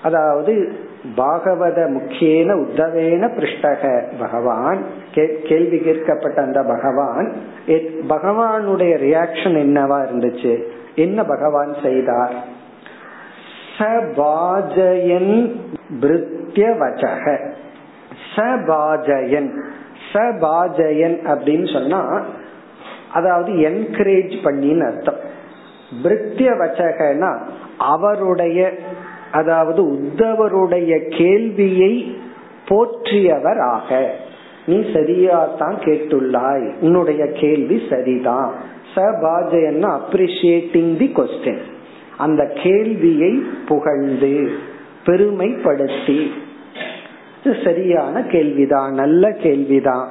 [0.03, 0.72] அதாவது
[1.16, 4.79] பாகவத முக்கியன உத்தவேன பிருஷ்டக பகவான்
[5.49, 7.33] கேள்வி கேட்கப்பட்ட அந்த பகவான்
[8.09, 10.62] பகவானுடைய ரியாக்ஷன் என்னவா இருந்துச்சு?
[10.94, 12.35] என்ன பகவான் செய்தார்?
[13.79, 15.35] சபாஜயன்
[16.01, 17.25] பிருத்திய வச்சக
[18.37, 19.51] சபாஜயன்
[20.12, 22.01] சபாஜயன் அப்படின்னு சொன்னா
[23.18, 25.20] அதாவது என்கரேஜ் பண்ணின்னு அர்த்தம்.
[26.02, 27.33] பிருத்திய வச்சகனா
[27.92, 28.61] அவருடைய
[29.31, 31.92] அதாவது உத்தவருடைய கேள்வியை
[32.68, 33.90] போற்றியவர் ஆக
[34.66, 36.66] நீ சரியா தான் கேட்டுள்ளாய்.
[36.81, 38.50] உன்னுடைய கேள்வி சரிதான்.
[38.94, 41.62] சபாஜயன்னா அப்ரிஷியேட்டிங் தி கொஸ்டின்
[42.16, 43.33] அந்த கேள்வியை
[43.68, 44.35] புகழ்ந்து
[45.07, 46.20] பெருமைப்படுத்தி.
[47.64, 50.07] சரியான கேள்விதான் நல்ல கேள்விதான்.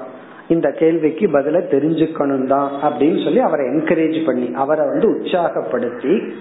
[0.47, 6.31] இந்த கேள்விக்கு பதில தெரிஞ்சுக்கணும் தான் அப்படின்னு சொல்லி அவரை என்கரேஜ் பண்ணி அவரை வந்து உற்சாகப்படுத்தி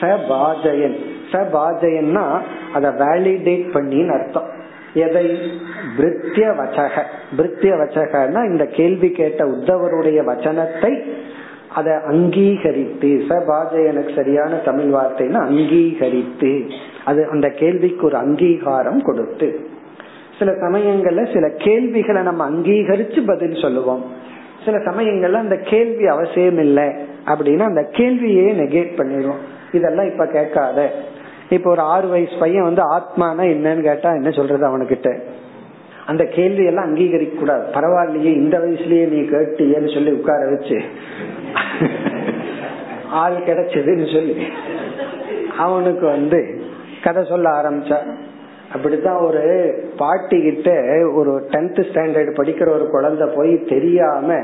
[0.00, 0.96] சபாஜயன்.
[1.32, 2.40] சபாஜயன்னா
[2.72, 4.56] அதை வேலிடேட் பண்ணின்னு அர்த்தம்.
[4.94, 5.38] எதை?
[5.96, 7.02] பிரித்திய வச்சக
[7.36, 11.02] பிரித்திய வச்சகன்னா இந்த கேள்வி கேட்ட உத்தவருடைய வச்சனத்தை
[11.74, 16.70] அதை அங்கீகரித்து சபாஜயனுக்கு சரியான தமிழ் வார்த்தைன்னு அங்கீகரித்து.
[17.04, 19.60] அது அந்த கேள்விக்கு ஒரு அங்கீகாரம் கொடுத்து.
[20.38, 24.12] சில சமயங்கள்ல சில கேள்விகளை நம்ம அங்கீகரிச்சு பதில் சொல்லுவோம்.
[24.64, 26.84] சில சமயங்கள்ல அந்த கேள்வி அவசியம் இல்லை
[27.26, 30.92] அப்படின்னா அந்த கேள்வியே நெகேட் பண்ணிடுவோம் இதெல்லாம் இப்ப கேட்காத.
[31.48, 35.20] இப்ப ஒரு ஆறு வயசு பையன் வந்து ஆத்மானா என்னன்னு கேட்டா என்ன சொல்றது அவனுக்கிட்ட?
[36.06, 37.72] அந்த கேள்வி எல்லாம் அங்கீகரிக்க கூடாது.
[37.72, 40.80] பரவாயில்லையே இந்த வயசுலயே நீ கேட்டியன்னு சொல்லி உட்கார வச்சு.
[43.10, 44.46] ஆள் கிடைச்சதுன்னு சொல்லி.
[45.58, 46.60] அவனுக்கு வந்து
[47.02, 47.96] கதை சொல்ல ஆரம்பிச்சா.
[48.74, 49.42] அப்படித்தான் ஒரு
[49.96, 50.70] பாட்டி கிட்ட
[51.14, 54.36] ஒரு டென்த் ஸ்டாண்டர்ட் படிக்கிற ஒரு குழந்தை போய் தெரியாம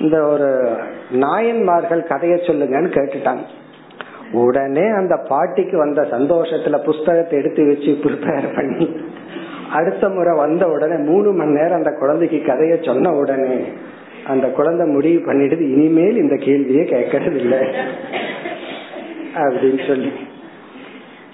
[0.00, 0.70] இந்த ஒரு
[1.10, 3.44] நாயன்மார்கள் கதைய சொல்லுங்கன்னு கேட்டுட்டாங்க.
[4.32, 9.00] உடனே அந்த பாட்டிக்கு வந்த சந்தோஷத்துல புஸ்தகத்தை எடுத்து வச்சு ப்ரிப்பேர் பண்ணி
[9.72, 13.62] அடுத்த முறை வந்த உடனே மூணு மணி நேரம் அந்த குழந்தைக்கு கதைய சொன்ன உடனே
[14.26, 17.58] அந்த குழந்தை முடிவு பண்ணிட்டு இனிமேல் இந்த கேள்வியே கேட்கறது இல்லை
[19.34, 20.12] அப்படின்னு சொல்லி.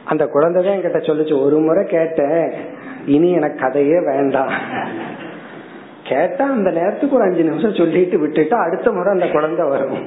[0.08, 2.50] அந்த குழந்தை தான் என்கிட்ட சொல்லிச்சு ஒரு முறை கேட்டேன்.
[3.06, 4.52] இனி எனக்கு கதையே வேண்டாம்.
[6.04, 9.98] கேட்டா அந்த நேரத்துக்கு ஒரு அஞ்சு நிமிஷம் சொல்லிட்டு விட்டுட்டா அடுத்த முறை அந்த குழந்தை வரும்.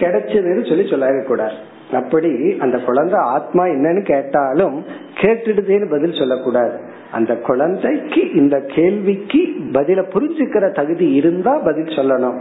[0.00, 1.56] கிடைச்சதுன்னு சொல்லி சொல்லாத கூடாது
[1.92, 4.76] அப்படி அந்த குழந்தை ஆத்மா என்னன்னு கேட்டாலும்
[5.20, 6.76] கேட்டுடுதேன்னு பதில் சொல்லக்கூடாது.
[7.12, 9.40] அந்த குழந்தைக்கு இந்த கேள்விக்கு
[9.72, 12.38] பதில புரிஞ்சுக்கிற தகுதி இருந்தா பதில் சொல்லணும்.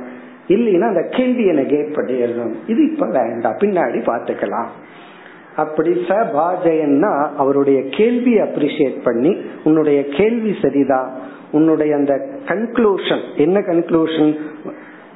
[0.47, 3.57] இல்லைன்னா அந்த கேள்வியை நெகேட் பண்ணிடணும் இது இப்ப வேண்டாம்.
[3.59, 4.71] பின்னாடி பாத்துக்கலாம்
[5.61, 9.31] அப்படி சபாஜயன்னா அவருடைய கேள்வி அப்ரிசியேட் பண்ணி
[9.63, 11.09] உன்னுடைய கேள்வி சரிதான்
[11.51, 12.13] உன்னுடைய அந்த
[12.45, 14.33] கன்க்ளூஷன் என்ன கன்க்ளூஷன்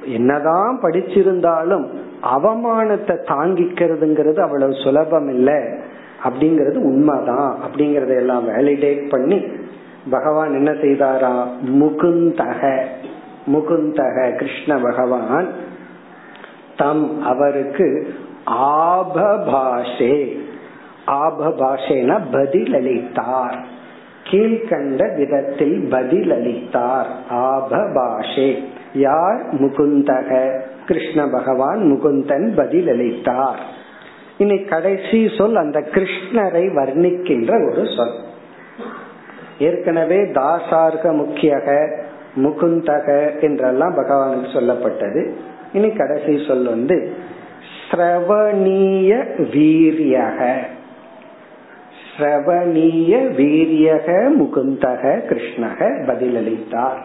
[0.06, 1.86] என்னதான் படிச்சிருந்தாலும்
[2.36, 5.58] அவமானத்தை தாங்கிக்கிறதுங்கிறது அவ்வளவு சுலபம் இல்லை
[6.24, 7.58] அப்படிங்கறது உண்மைதான்.
[7.64, 9.38] அப்படிங்கறத எல்லாம் வேலிடேட் பண்ணி
[10.10, 11.32] பகவான் என்ன செய்தாரா?
[11.80, 12.60] முகுந்தக
[13.46, 15.48] முகுந்தக கிருஷ்ண பகவான்
[16.76, 17.88] தம் அவருக்கு
[18.50, 20.38] ஆபபாஷே.
[21.06, 23.64] ஆபபாஷேன பதிலளித்தார்.
[24.24, 27.06] கீழ்கண்ட விதத்தில் பதிலளித்தார்.
[27.30, 28.64] ஆபபாஷே.
[28.94, 29.54] யார்?
[29.54, 30.60] முகுந்தக.
[30.86, 33.58] கிருஷ்ண பகவான் முகுந்தன் பதிலளித்தார்.
[34.38, 38.14] இனி கடைசி சொல் அந்த கிருஷ்ணரை வர்ணிக்கின்ற ஒரு சொல்.
[39.58, 41.98] ஏற்கனவே தாசார்க முக்கியக
[42.36, 45.30] முகுந்தக என்றெல்லாம் பகவானுக்கு சொல்லப்பட்டது.
[45.72, 47.14] இனி கடைசி சொல் வந்து
[47.90, 50.56] ஸ்ரவணீய வீரியக.
[52.16, 56.98] ஸ்ரவணீய வீரியக முகுந்தக கிருஷ்ணக பதிலளித்தார்.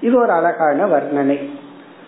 [0.00, 1.38] இது ஒரு அழகான வர்ணனை.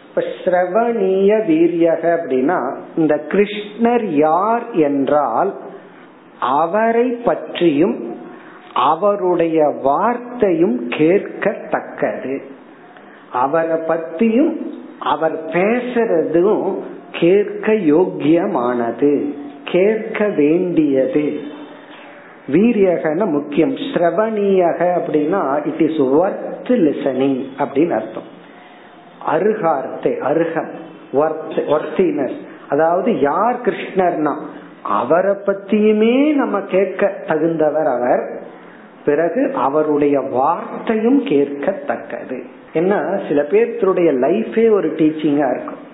[0.09, 5.55] இப்ப ஸ்ரவணீய வீரியக அப்படின்னா இந்த கிருஷ்ணர் யார் என்றால்
[6.41, 8.17] அவரை பற்றியும்
[8.75, 12.43] அவருடைய வார்த்தையும் கேட்கத்தக்கது.
[13.33, 14.57] அவரை பத்தியும்
[15.01, 16.79] அவர் பேசுறதும்
[17.13, 19.35] கேட்க யோக்கியமானது
[19.65, 21.41] கேட்க வேண்டியது.
[22.53, 23.77] வீரியகன முக்கியம்.
[23.77, 28.41] ஸ்ரவணீயக அப்படின்னா இட் இஸ் ஒர்த் லிசனிங் அப்படின்னு அர்த்தம்.
[29.33, 30.75] அருகார்த்தை அருகம்
[31.69, 32.37] ஒர்த்தினஸ்
[32.69, 34.37] அதாவது யார் கிருஷ்ணர்னா
[34.83, 38.43] அவரை பத்தியுமே நம்ம கேட்க தகுந்தவர் அவர்.
[39.05, 42.43] பிறகு அவருடைய வார்த்தையும் கேட்கத்தக்கது.
[42.73, 43.21] என்ன?
[43.29, 45.91] சில பேர்த்துடைய லைஃபே ஒரு டீச்சிங்கா இருக்கும்.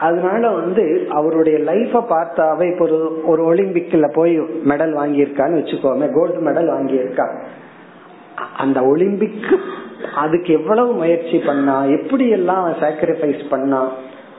[0.00, 6.70] அதனால வந்து அவருடைய லைஃப பார்த்தாவே இப்போ ஒரு ஒரு ஒலிம்பிக்ல போய் மெடல் வாங்கியிருக்கான்னு வச்சுக்கோமே கோல்டு மெடல்
[6.74, 7.26] வாங்கியிருக்கா.
[8.56, 9.58] அந்த ஒலிம்பிக்
[10.14, 13.92] அதுக்கு எவ்வளவு முயற்சி பண்ணா எப்படி எல்லாம் சாக்ரிஃபைஸ் பண்ணா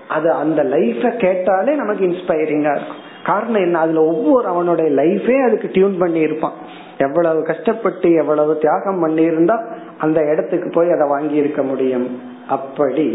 [0.07, 3.05] அது அந்த லைஃப கேட்டாலே நமக்கு இன்ஸ்பைரிங்கா இருக்கும்.
[3.25, 3.79] காரணம் என்ன?
[3.79, 6.53] அதுல ஒவ்வொரு அவனுடைய லைஃபே அதுக்கு டியூன் பண்ணி இருப்பான்
[6.97, 9.57] எவ்வளவு கஷ்டப்பட்டு எவ்வளவு தியாகம் பண்ணியிருந்தா
[9.97, 12.21] அந்த இடத்துக்கு போய் அதை வாங்கி இருக்க முடியும்.
[12.49, 13.07] அப்படி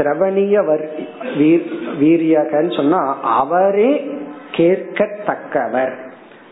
[0.00, 0.86] சிரவணிய
[2.00, 4.10] வீரியகன்னு சொன்னா அவரே
[4.50, 5.92] கேட்கத்தக்கவர்.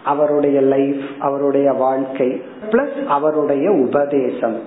[0.05, 4.61] அவருடைய லைஃப் அவருடைய வாழ்க்கை பிளஸ் அவருடைய உபதேசம்.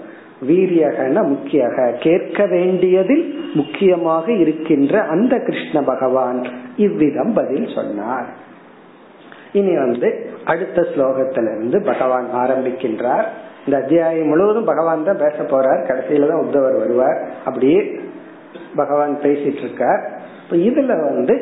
[0.48, 1.92] வீரியகன முக்கியக.
[2.00, 6.46] கேட்க வேண்டியதில் முக்கியமாக இருக்கின்ற அந்த கிருஷ்ண பகவான்.
[6.76, 8.26] இவ்விதம் பதில் சொன்னார்.
[9.52, 13.26] இனி வந்து அடுத்த ஸ்லோகத்திலிருந்து பகவான் ஆரம்பிக்கின்றார்.
[13.66, 15.86] இந்த அத்தியாயம் முழுவதும் பகவான் தான் பேச போறார்.
[15.86, 17.30] கடைசியில தான் உத்தவர் வருவார்.
[17.46, 18.01] அப்படியே
[18.76, 20.02] பகவான் பேசிட்டு இருக்கார்
[20.68, 21.36] இதுல வந்து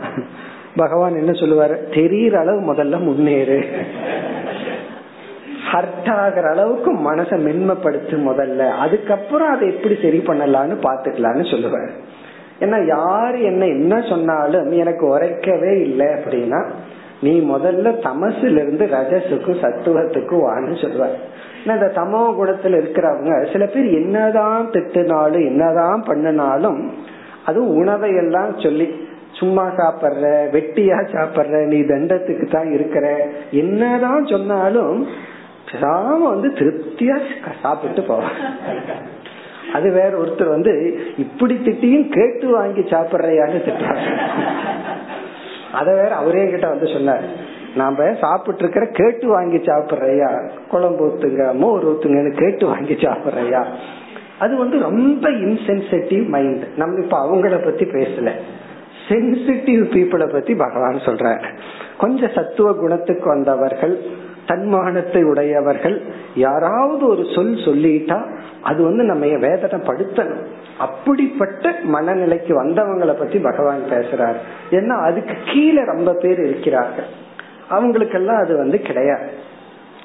[0.76, 1.76] பகவான் என்ன சொல்லுவாரு?
[1.90, 3.66] தெரியற அளவு முதல்ல முன்னேறு.
[5.72, 8.70] ஹர்ட் ஆகிற அளவுக்கு மனசை மென்மைப்படுத்து முதல்ல.
[8.70, 11.90] அதுக்கப்புறம் அதை எப்படி சரி பண்ணலாம்னு பாத்துக்கலான்னு சொல்லுவாரு.
[12.60, 16.62] ஏன்னா யாரு என்ன என்ன சொன்னாலும் எனக்கு உரைக்கவே இல்லை அப்படின்னா
[17.22, 21.16] நீ முதல்ல தமசுல இருந்து ரஜசுக்கும் சத்துவத்துக்கும் வான்னு சொல்லுவார்
[21.64, 26.80] இந்த தமோ குணத்துல இருக்கிறவங்க சில பேர் என்னதான் திட்டுனாலும் என்னதான் பண்ணினாலும்
[27.46, 28.88] அது உணவை எல்லாம் சொல்லி
[29.34, 33.06] சும்மா சாப்பிடுற வெட்டியா சாப்பிடுற நீ தண்டத்துக்கு தான் இருக்கிற.
[33.54, 34.96] என்னதான் சொன்னாலும்
[35.68, 37.18] பேசாம வந்து திருப்தியா
[37.62, 38.38] சாப்பிட்டு போவான்
[39.74, 40.74] அது வேற ஒருத்தர் வந்து
[41.18, 44.08] இப்படி திட்டியும் கேட்டு வாங்கி சாப்பிடுறையான்னு திட்டுறாங்க
[45.72, 47.22] அத வேற அவரே கிட்ட வந்து சொன்னார்.
[47.76, 53.66] நாம சாப்பிட்டு இருக்கிற கேட்டு வாங்கி சாப்பிடுறையா குழம்பு ஊத்துங்க மோர் ஊத்துங்கன்னு கேட்டு வாங்கி சாப்பிடுறையா
[54.40, 58.32] அது வந்து ரொம்ப இன்சென்சிட்டிவ் மைண்ட் நம்ம இப்ப அவங்கள பத்தி பேசல.
[59.08, 61.44] சென்சிட்டிவ் பீப்புளை பத்தி பகவான் சொல்ற
[61.98, 63.98] கொஞ்சம் சத்துவ குணத்துக்கு வந்தவர்கள்
[64.46, 66.02] தன்மானத்தை உடையவர்கள்
[66.36, 68.26] யாராவது ஒரு சொல் சொல்லிட்டா
[68.62, 70.44] அது வந்து நம்ம வேதனைப்படுத்தணும்
[70.80, 74.36] அப்படிப்பட்ட மனநிலைக்கு வந்தவங்களை பத்தி பகவான் பேசுறாரு.
[74.72, 77.06] ஏன்னா அதுக்கு கீழே ரொம்ப பேர் இருக்கிறார்கள்.
[77.70, 79.30] அவங்களுக்கெல்லாம் அது வந்து கிடையாது.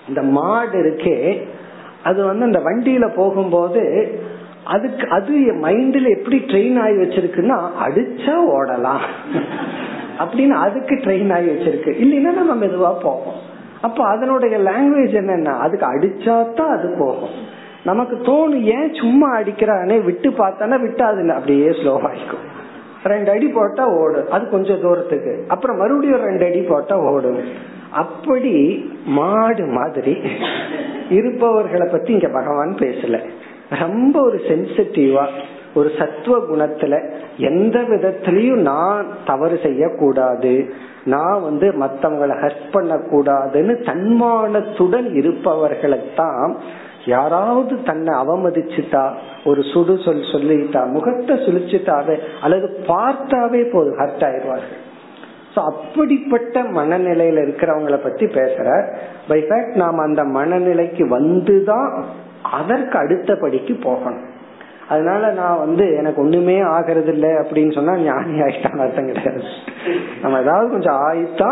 [0.08, 1.42] இந்த மாடு இருக்கே
[2.04, 4.10] அது வந்து அந்த வண்டியில போகும்போது
[4.64, 9.00] அதுக்கு அது மைண்ட்ல எப்படி ட்ரெயின் ஆகி வச்சிருக்குன்னா அடிச்சா ஓடலாம்.
[10.18, 11.90] அப்படின்னு அதுக்கு ட்ரெயின் ஆகி வச்சிருக்கு.
[12.02, 13.50] இல்லைன்னா நம்ம மெதுவா போவோம்.
[13.80, 17.51] அப்போ அதனுடைய லாங்குவேஜ் என்னன்னா அதுக்கு அடிச்சாதான் அது போகும்.
[17.84, 22.44] நமக்கு தோணும் ஏன் சும்மா அடிக்கிறானே விட்டு பார்த்தானா விட்டு அப்படியே ஸ்லோவாயிக்கும்.
[23.04, 24.30] ரெண்டு அடி போட்டா ஓடும்.
[24.30, 25.44] அது கொஞ்சம் தூரத்துக்கு.
[25.48, 27.38] அப்புறம் மறுபடியும் ரெண்டு அடி போட்டா ஓடும்.
[27.90, 28.74] அப்படி
[29.04, 30.18] மாடு மாதிரி
[31.08, 33.20] இருப்பவர்களை பத்தி இங்க பகவான் பேசல.
[33.70, 35.26] ரொம்ப ஒரு சென்சிட்டிவா
[35.74, 40.72] ஒரு சத்துவ குணத்துல எந்த விதத்திலையும் நான் தவறு செய்யக்கூடாது.
[41.04, 46.54] நான் வந்து மத்தவங்களை ஹர்ட் பண்ண கூடாதுன்னு தன்மானத்துடன் இருப்பவர்களைத்தான்
[47.06, 49.12] யாராவது தன்னை அவமதிச்சுட்டா
[49.44, 54.80] ஒரு சுடு சொல் சொல்லிட்டா முகத்தை சுழிச்சுட்டாவே அல்லது பார்த்தாவே போதும் ஹர்ட் ஆயிடுவார்கள்.
[55.54, 58.94] அப்படிப்பட்ட மனநிலையில இருக்கிறவங்கள பத்தி பேசுற
[59.28, 62.02] பை ஃபேக்ட் நாம் அந்த மனநிலைக்கு வந்துதான்
[62.42, 64.31] அதற்கு அடுத்தபடிக்கு போகணும்.
[64.88, 69.42] அதனால நான் வந்து எனக்கு ஒண்ணுமே ஆகிறது இல்லை அப்படின்னு சொன்னா ஞானி ஆயிட்டான் அர்த்தம் கிடையாது.
[70.22, 71.50] நம்ம ஏதாவது கொஞ்சம் ஆயிட்டா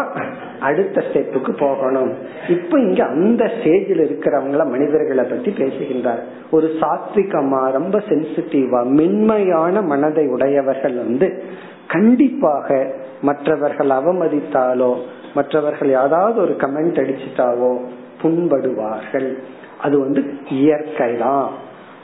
[0.60, 2.12] அடுத்த ஸ்டெப்புக்கு போகணும்.
[2.48, 6.22] இப்ப இங்க அந்த ஸ்டேஜில் இருக்கிறவங்கள மனிதர்களை பத்தி பேசுகின்றார்.
[6.50, 11.42] ஒரு சாத்விகமா ரொம்ப சென்சிட்டிவா மென்மையான மனதை உடையவர்கள் வந்து
[11.86, 14.94] கண்டிப்பாக மற்றவர்கள் அவமதித்தாலோ
[15.34, 17.78] மற்றவர்கள் ஏதாவது ஒரு கமெண்ட் அடிச்சிட்டாவோ
[18.22, 19.34] புண்படுவார்கள்.
[19.80, 21.50] அது வந்து இயற்கை தான்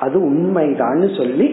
[0.01, 1.49] அது உண்மைதான்னு சொல்லி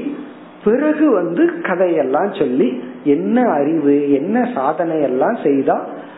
[0.63, 2.67] பிறகு வந்து கதையெல்லாம் சொல்லி
[3.03, 5.77] என்ன அறிவு என்ன சாதனை எல்லாம் செய்தா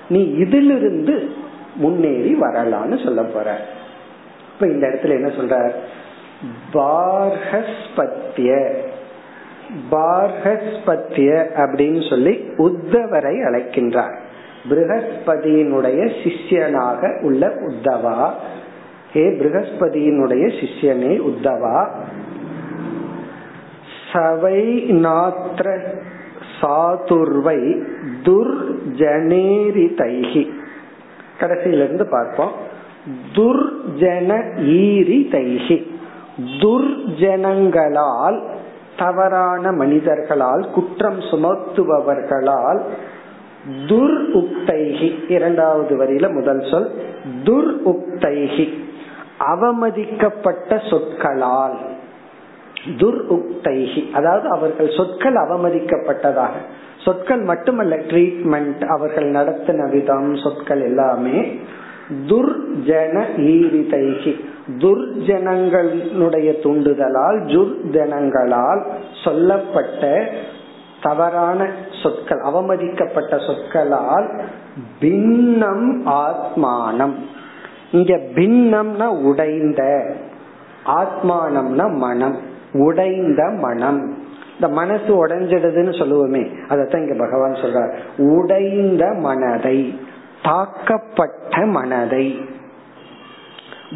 [0.09, 1.15] நீ இதிலிருந்து
[1.75, 3.47] முன்னேறி வரலான்னு சொல்ல போற.
[4.51, 5.55] இப்ப இந்த இடத்துல என்ன சொல்ற
[6.73, 8.51] பார்ஹஸ்பத்திய
[9.91, 11.29] பார்ஹஸ்பத்திய
[11.63, 14.15] அப்படின்னு சொல்லி உத்தவரை அழைக்கின்றார்.
[14.69, 18.19] பிருகஸ்பதியினுடைய சிஷ்யனாக உள்ள உத்தவா
[19.15, 21.77] ஹே பிருகஸ்பதியினுடைய சிஷ்யனே உத்தவா.
[24.11, 24.61] சவை
[25.03, 25.67] நாத்திர
[26.61, 27.61] சாதுர்வை
[28.23, 30.43] துர்ஜனேரி தைகி
[31.39, 32.51] கடைசியிலிருந்து பார்ப்போம்.
[33.35, 34.29] துர்ஜன
[34.79, 35.77] ஈரி தைகி
[36.63, 38.39] துர்ஜனங்களால்
[38.97, 42.81] தவறான மனிதர்களால் குற்றம் சுமத்துபவர்களால்
[43.87, 46.89] துர் உக்தைகி இரண்டாவது வரியில முதல் சொல்
[47.43, 48.67] துர் உக்தைகி
[49.37, 51.77] அவமதிக்கப்பட்ட சொற்களால்
[52.97, 56.51] துர் உக்தைகி அதாவது அவர்கள் சொற்கள் அவமதிக்கப்பட்டதாக
[57.03, 61.57] சொற்கள் மட்டுமல்ல ட்ரீட்மெண்ட் அவர்கள் நடத்தின விதம் சொற்கள் எல்லாமே
[62.27, 64.33] துர்ஜன ஈரிதைகி
[64.79, 68.81] துர்ஜனங்களுடைய தூண்டுதலால் ஜுர்ஜனங்களால்
[69.23, 70.31] சொல்லப்பட்ட
[71.01, 71.69] தவறான
[72.03, 74.41] சொற்கள் அவமதிக்கப்பட்ட சொற்களால்
[74.99, 77.13] பின்னம் ஆத்மானம்.
[77.91, 80.13] இங்க பின்னம்னா உடைந்த
[80.85, 82.39] ஆத்மானம்னா மனம்
[82.73, 84.17] உடைந்த மனம்.
[84.55, 87.93] இந்த மனசு உடைஞ்சிடுதுன்னு சொல்லுவோமே அதத்தான் இங்க பகவான் சொல்றார்.
[88.17, 89.99] உடைந்த மனதை
[90.43, 92.45] தாக்கப்பட்ட மனதை.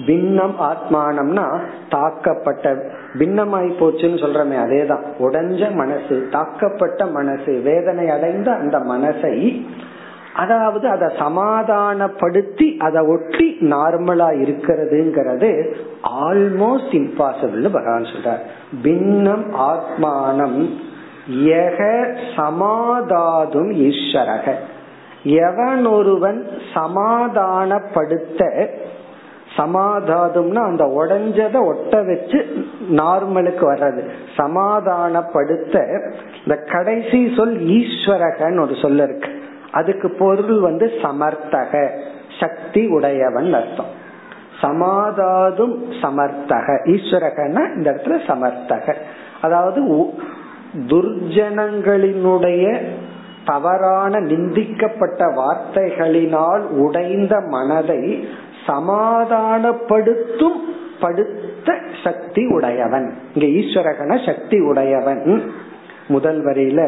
[0.06, 1.60] பின்னம் ஆத்மானம்னா
[1.90, 5.04] தாக்கப்பட்ட பின்னமாய் போச்சுன்னு சொல்றமே அதேதான்.
[5.20, 9.66] உடைஞ்ச மனசு தாக்கப்பட்ட மனசு வேதனை அடைந்த அந்த மனசை
[10.36, 15.76] அதாவது அதை சமாதானப்படுத்தி அதை ஒட்டி நார்மலா இருக்கிறதுங்கிறது
[16.22, 18.40] ஆல்மோஸ்ட் இம்பாசிபிள் பகவான் சொல்றார்.
[18.84, 20.70] பின்னம் ஆத்மானம்
[21.46, 24.52] எக சமாதாதும் ஈஸ்வரக.
[25.24, 28.68] எவன் ஒருவன் சமாதானப்படுத்த
[29.58, 34.10] சமாதாதும்னா அந்த உடஞ்சத ஒட்ட வச்சு நார்மலுக்கு வர்றது.
[34.38, 36.02] சமாதானப்படுத்த
[36.46, 39.39] இந்த கடைசி சொல் ஈஸ்வரகன்னு ஒரு சொல்ல இருக்கு.
[39.72, 42.00] அதுக்கு பொருள் வந்து சமர்த்தக
[42.40, 43.86] சக்தி உடையவன் அர்த்தம்.
[44.62, 48.96] சமாதாதும் சமர்த்தக ஈஸ்வரகன்னா இந்த இடத்துல சமர்த்தக.
[49.42, 50.14] அதாவது
[50.88, 52.82] துர்ஜனங்களினுடைய
[53.46, 58.28] தவறான நிந்திக்கப்பட்ட வார்த்தைகளினால் உடைந்த மனதை
[58.68, 60.64] சமாதானப்படுத்தும்
[61.00, 63.14] படுத்த சக்தி உடையவன்.
[63.34, 65.52] இங்க ஈஸ்வரகன சக்தி உடையவன்.
[66.10, 66.82] முதல் வரையில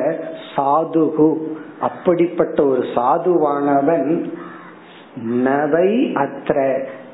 [0.56, 1.30] சாதுகு.
[1.80, 4.10] அப்படிப்பட்ட ஒரு சாதுவானவன்
[5.46, 6.58] நவை அத்திர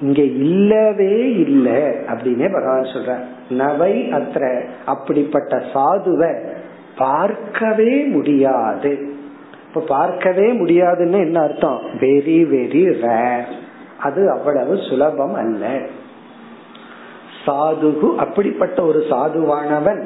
[0.01, 1.82] இங்க இல்லவே இல்லை
[2.12, 3.14] அப்படின்னே பகவான் சொல்ற
[3.49, 4.43] நவை அத்திர
[4.86, 6.32] அப்படிப்பட்ட சாதுவை
[6.97, 8.91] பார்க்கவே முடியாது.
[9.68, 11.80] இப்ப பார்க்கவே முடியாதுன்னு என்ன அர்த்தம்?
[11.99, 13.49] வெரி வெரி ரேர்
[13.99, 15.66] அது அவ்வளவு சுலபம் அல்ல.
[17.45, 20.01] சாதுகு அப்படிப்பட்ட ஒரு சாதுவானவன்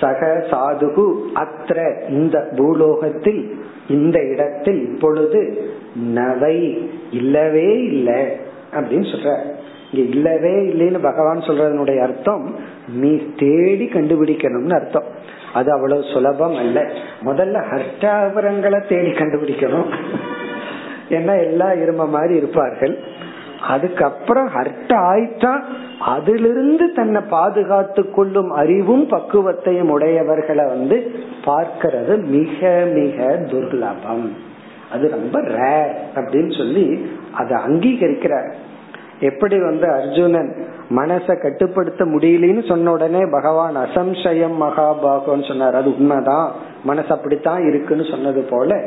[0.00, 8.22] சக சாதுகு அத்திர இந்த பூலோகத்தில் இந்த இடத்தில் இப்பொழுது நவை இல்லவே இல்லை
[8.72, 9.58] அப்படின்னு சொல்ற
[9.92, 12.54] இங்க இல்லவே இல்லைன்னு பகவான் சொல்றதனுடைய அர்த்தம்
[12.88, 15.04] நீ தேடி கண்டுபிடிக்கணும்னு அர்த்தம்.
[15.54, 16.88] அது அவ்வளவு சுலபம் அல்ல.
[17.24, 19.94] முதல்ல ஹர்ஷாபரங்களை தேடி கண்டுபிடிக்கணும்.
[21.10, 22.98] ஏன்னா எல்லா இரும மாதிரி இருப்பார்கள்.
[23.68, 25.62] அதுக்கப்புறம் ஹர்ட் ஆயிட்டா
[26.00, 31.12] அதிலிருந்து தன்னை பாதுகாத்து கொள்ளும் அறிவும் பக்குவத்தையும் உடையவர்களை வந்து
[31.44, 34.28] பார்க்கிறது மிக மிக துர்லபம்.
[34.92, 38.52] அது ரொம்ப ரேர் அப்படின்னு சொல்லி அதை அங்கீகரிக்கிறார்.
[39.20, 45.74] எப்படி வந்து அர்ஜுனன் மனசை கட்டுப்படுத்த முடியலன்னு சொன்ன உடனே பகவான் அசம்சயம் மகாபாகம்னு சொன்னார்.
[45.74, 46.52] அது உண்மைதான்.
[46.84, 48.82] மனசு அப்படித்தான் இருக்குன்னு சொன்னது போல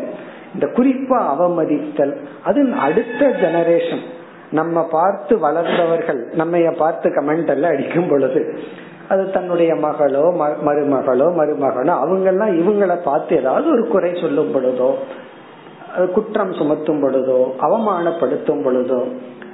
[0.54, 2.16] இந்த குறிப்பா அவமதித்தல்.
[2.44, 4.04] அது அடுத்த ஜெனரேஷன்
[4.54, 8.42] நம்ம பார்த்து வளர்ந்தவர்கள் நம்ம பார்த்து கமெண்ட் எல்லாம் அடிக்கும் பொழுது
[9.08, 10.26] அது தன்னுடைய மகளோ
[10.68, 14.90] மருமகளோ மருமகனோ அவங்கெல்லாம் இவங்களை பார்த்து ஏதாவது ஒரு குறை சொல்லும் பொழுதோ
[16.14, 19.02] குற்றம் சுமத்தும் பொழுதோ அவமானப்படுத்தும் பொழுதோ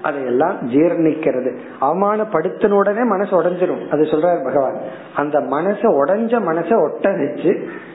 [0.02, 1.52] அதையெல்லாம் ஜீர்ணிக்கிறது.
[1.82, 3.82] அவமானப்படுத்தின உடனே மனசு உடஞ்சிரும்.
[3.90, 4.78] அது சொல்றாரு பகவான்.
[5.16, 7.52] அந்த மனச உடஞ்ச மனச ஒட்ட வச்சு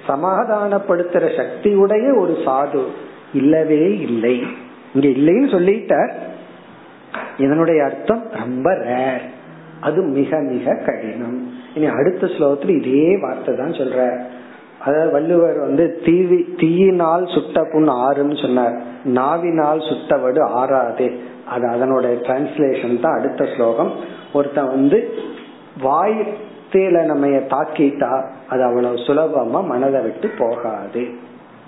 [0.09, 2.83] சமாதானப்படுத்துற சக்தியுடைய ஒரு சாது
[3.33, 4.37] இல்லவே இல்லை.
[4.95, 6.13] இங்க இல்லைன்னு சொல்லிட்டார்.
[7.39, 9.25] இதனுடைய அர்த்தம் ரொம்ப ரேர்
[9.81, 11.53] அது மிக மிக கடினம்.
[11.75, 14.27] இனி அடுத்த ஸ்லோகத்துல இதே வார்த்தை தான் சொல்ற.
[14.85, 18.83] அதாவது வள்ளுவர் வந்து தீவி தீயினால் சுட்ட புண் ஆறுன்னு சொன்னார்.
[19.05, 21.17] நாவினால் சுட்டவடு ஆறாதே.
[21.47, 23.93] அது அதனுடைய டிரான்ஸ்லேஷன் தான் அடுத்த ஸ்லோகம்.
[24.33, 25.13] ஒருத்தன் வந்து
[25.83, 31.09] வாய்த்தேல நம்ம தாக்கிட்டா அது அவ்வளவு சுலபமா மனதை விட்டு போகாது.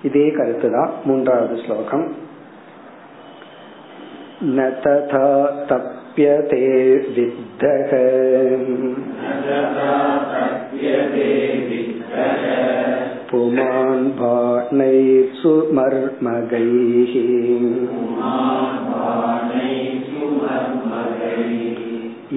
[0.02, 2.24] இதே கருத்து தான் மூன்றாவது ஸ்லோகம்.
[4.43, 5.27] न तथा
[5.71, 6.61] तप्यते
[7.15, 7.91] विद्धः
[13.31, 15.43] पुमान् बाणैः
[15.77, 17.13] मर्मगैः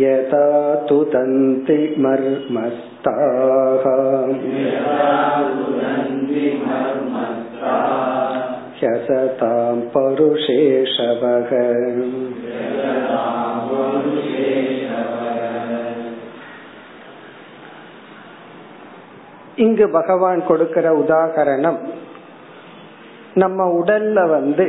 [0.02, 0.46] यथा
[0.88, 3.84] तु तन्ति मर्मस्ताः
[8.78, 11.50] ह्यसतां परुषेशवः
[19.58, 21.78] இங்கு பகவான் கொடுக்கிற உதாகரணம்
[23.34, 24.64] நம்ம உடல்ல வந்து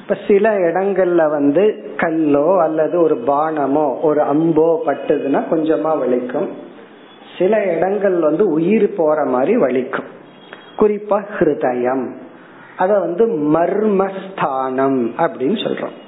[0.00, 1.64] இப்ப சில இடங்கள்ல வந்து
[1.96, 6.48] கல்லோ அல்லது ஒரு பானமோ ஒரு அம்போ பட்டதுன்னா கொஞ்சமா வலிக்கும்
[7.38, 10.08] சில இடங்கள் வந்து உயிர் போற மாதிரி வலிக்கும்
[10.78, 12.06] குறிப்பா ஹிருதயம்
[12.77, 15.99] அத வந்து மர்மஸ்தானம் அப்படின்னு சொல்றோம்.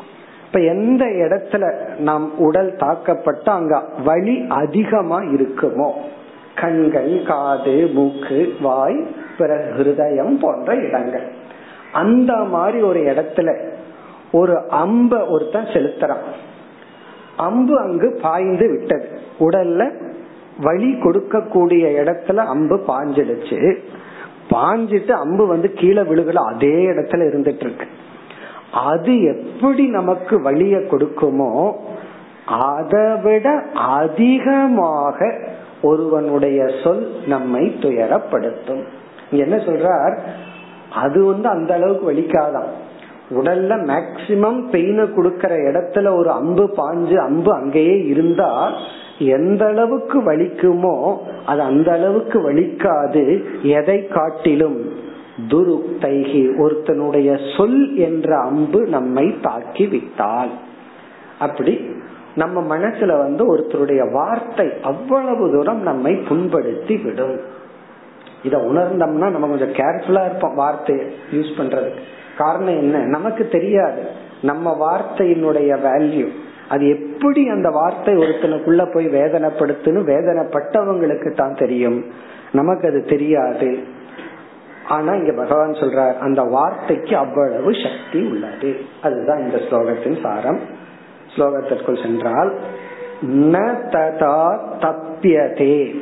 [0.46, 5.92] இப்ப எந்த இடத்துல நம் உடல் தாக்கப்பட்ட அங்க வலி அதிகமா இருக்குமோ?
[6.56, 9.08] கண்கள் காது மூக்கு வாய்
[9.38, 11.32] பிறகு ஹிருதயம் போன்ற இடங்கள்.
[11.94, 13.72] அந்த மாதிரி ஒரு இடத்துல
[14.32, 16.24] ஒரு அம்ப ஒருத்தன் செலுத்துறான்.
[17.38, 19.20] அம்பு அங்கு பாய்ந்து விட்டது.
[19.40, 19.92] உடல்ல
[20.60, 23.78] வலி கொடுக்கக்கூடிய இடத்துல அம்பு பாஞ்சிடுச்சு.
[24.54, 27.88] பாஞ்சிட்டு அம்பு வந்து கீழே விழுகல அதே இடத்துல இருந்துட்டு இருக்கு
[28.74, 31.74] அது எப்படி நமக்கு வழிய கொடுக்குமோ
[32.46, 35.40] அதை விட அதிகமாக
[35.82, 38.84] ஒருவனுடைய சொல் நம்மை துயரப்படுத்தும்.
[39.32, 40.18] என்ன சொல்றார்?
[40.94, 42.68] அது வந்து அந்த அளவுக்கு வலிக்காதான்.
[43.30, 48.72] உடல்ல மேக்சிமம் பெயின கொடுக்கற இடத்துல ஒரு அம்பு பாஞ்சு அம்பு அங்கேயே இருந்தா
[49.26, 53.44] எந்த அளவுக்கு வலிக்குமோ அது அந்த அளவுக்கு வலிக்காது.
[53.62, 55.02] எதை காட்டிலும்?
[55.48, 60.50] துருக்தைகி ஒருத்தனுடைய சொல் என்ற அம்பு நம்மை தாக்கி விட்டால்
[61.40, 61.80] அப்படி
[62.36, 67.40] நம்ம மனசுல வந்து ஒருத்தருடைய வார்த்தை அவ்வளவு தூரம் நம்மை புண்படுத்தி விடும்.
[68.44, 72.00] இத உணர்ந்தோம்னா நம்ம கொஞ்சம் கேர்ஃபுல்லா இருப்போம் வார்த்தையை யூஸ் பண்றதுக்கு.
[72.38, 72.98] காரணம் என்ன?
[72.98, 74.02] நமக்கு தெரியாது.
[74.42, 76.28] நம்ம வார்த்தையினுடைய வேல்யூ
[76.70, 82.06] அது எப்படி அந்த வார்த்தை ஒருத்தனுக்குள்ள போய் வேதனைப்படுத்துன்னு வேதனைப்பட்டவங்களுக்கு தான் தெரியும்.
[82.52, 83.78] நமக்கு அது தெரியாது.
[84.88, 88.82] ஆனா இங்க பகவான் சொல்றார் அந்த வார்த்தைக்கு அவ்வளவு சக்தி உள்ளது.
[89.02, 90.60] அதுதான் இந்த ஸ்லோகத்தின் சாரம்.
[91.36, 92.54] ஸ்லோகத்திற்குள் சென்றால்
[93.28, 93.60] ந
[93.90, 95.96] ததா தப்பியதே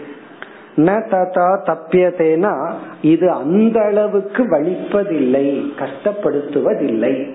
[0.78, 7.30] ந ததா தப்பியதேனா இது அந்த அளவுக்கு வலிப்பதில்லை கஷ்டப்படுத்துவதில்லை.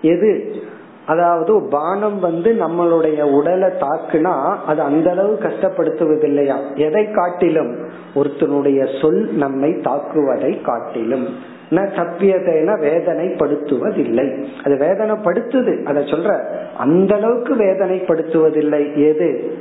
[0.00, 0.62] எது?
[1.06, 6.74] அதாவது பானம் வந்து நம்மளுடைய உடலை தாக்குனா அது அந்த அளவு கஷ்டப்படுத்துவதில்லையா?
[6.74, 7.76] எதை காட்டிலும்?
[8.14, 11.28] ஒருத்தனுடைய சொல் நம்மை தாக்குவதை காட்டிலும்.
[11.70, 14.44] ந தப்பியதைன வேதனைப்படுத்துவதில்லை.
[14.64, 15.84] அது வேதனைப்படுத்துது.
[15.84, 16.40] அத சொல்ற
[16.76, 18.96] அந்த அளவுக்கு வேதனைப்படுத்துவதில்லை.
[18.96, 19.58] எது?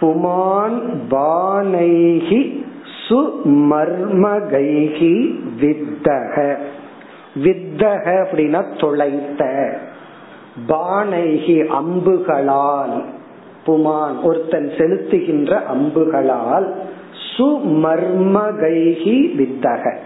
[0.00, 2.64] புமான் பானைகி
[3.08, 6.56] சுமர்மகைகி வித்தக.
[7.44, 9.72] வித்தக அப்படின்னா தொலைத்த.
[10.68, 13.04] பானைகி அம்புகளால்
[13.66, 16.74] புமான் ஒருத்தன் செலுத்துகின்ற அம்புகளால்
[17.38, 19.96] சுமர்மகைகி வித்தக.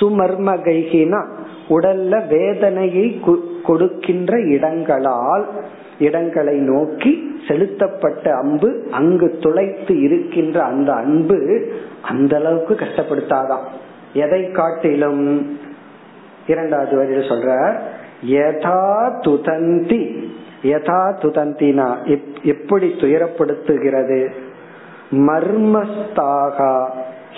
[0.00, 1.26] சுமர்மகைகினா
[1.68, 3.20] உடல்ல வேதனையை
[3.62, 5.46] கொடுக்கின்ற இடங்களால்
[5.98, 11.68] இடங்களை நோக்கி செலுத்தப்பட்ட அம்பு அங்கு துளைத்து இருக்கின்ற அந்த அன்பு
[12.02, 13.64] அந்த அளவுக்கு கஷ்டப்படுத்தாதான்.
[14.12, 15.56] எதை காட்டிலும்
[16.46, 17.78] இரண்டாவது வரியில் சொல்ற
[18.26, 20.28] யதா துதந்தி.
[20.62, 24.28] யதா துதந்தினா எப்படி துயரப்படுத்துகிறது?
[25.10, 26.88] மர்மஸ்தாகா.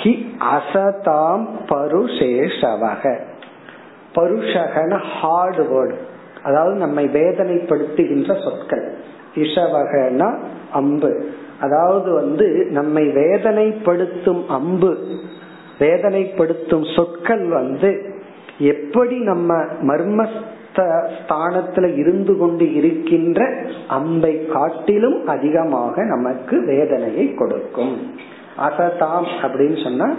[0.03, 3.19] ஹி அசதாம் பருஷேஷவக.
[4.15, 5.95] பருஷகன ஹார்டு வேர்டு
[6.43, 8.95] அதாவது நம்மை வேதனைப்படுத்துகின்ற சொற்கள்.
[9.35, 10.39] இஷவகனா
[10.73, 11.31] அம்பு.
[11.61, 14.99] அதாவது வந்து நம்மை வேதனைப்படுத்தும் அம்பு.
[15.79, 18.15] வேதனைப்படுத்தும் சொற்கள் வந்து
[18.59, 20.29] எப்படி நம்ம மர்ம
[20.75, 23.53] ஸ்தானத்துல இருந்து கொண்டு இருக்கின்ற
[23.89, 27.97] அம்பை காட்டிலும் அதிகமாக நமக்கு வேதனையை கொடுக்கும்.
[28.59, 30.15] அசதாம் அப்படின்னு சொன்னா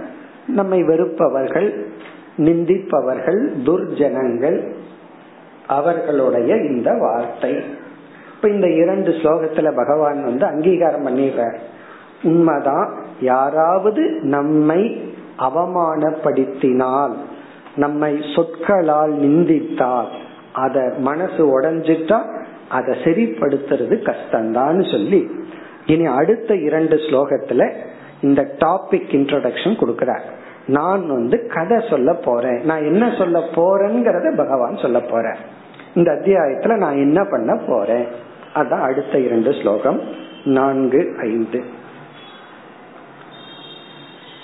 [0.47, 1.87] நம்மை வெறுப்பவர்கள்
[2.37, 4.71] நிந்திப்பவர்கள் துர்ஜனங்கள்
[5.67, 7.53] அவர்களுடைய இந்த வார்த்தை.
[8.35, 11.57] இப்ப இந்த இரண்டு ஸ்லோகத்துல பகவான் வந்து அங்கீகாரம் பண்ணிடுறார்
[12.23, 17.13] உண்மைதான் யாராவது நம்மை அவமானப்படுத்தினால்
[17.75, 20.07] நம்மை சொற்களால் நிந்தித்தால்
[20.56, 22.18] அத மனசு உடஞ்சிட்டா
[22.68, 25.20] அதை சரிப்படுத்துறது கஷ்டம்தான்னு சொல்லி
[25.86, 27.62] இனி அடுத்த இரண்டு ஸ்லோகத்துல
[28.20, 30.24] இந்த டாபிக் இன்ட்ரோடக்ஷன் கொடுக்கிறார்
[30.68, 35.38] நான் வந்து கதை சொல்ல போறேன் நான் என்ன சொல்ல போறேங்கிறத பகவான் சொல்ல போறேன்
[35.94, 38.06] இந்த அத்தியாயத்துல நான் என்ன பண்ண போறேன்
[38.54, 40.00] அதான் அடுத்த இரண்டு ஸ்லோகம்
[40.52, 41.60] நான்கு ஐந்து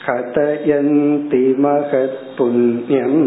[0.07, 3.20] कथयन्ति महत्पुण्यम्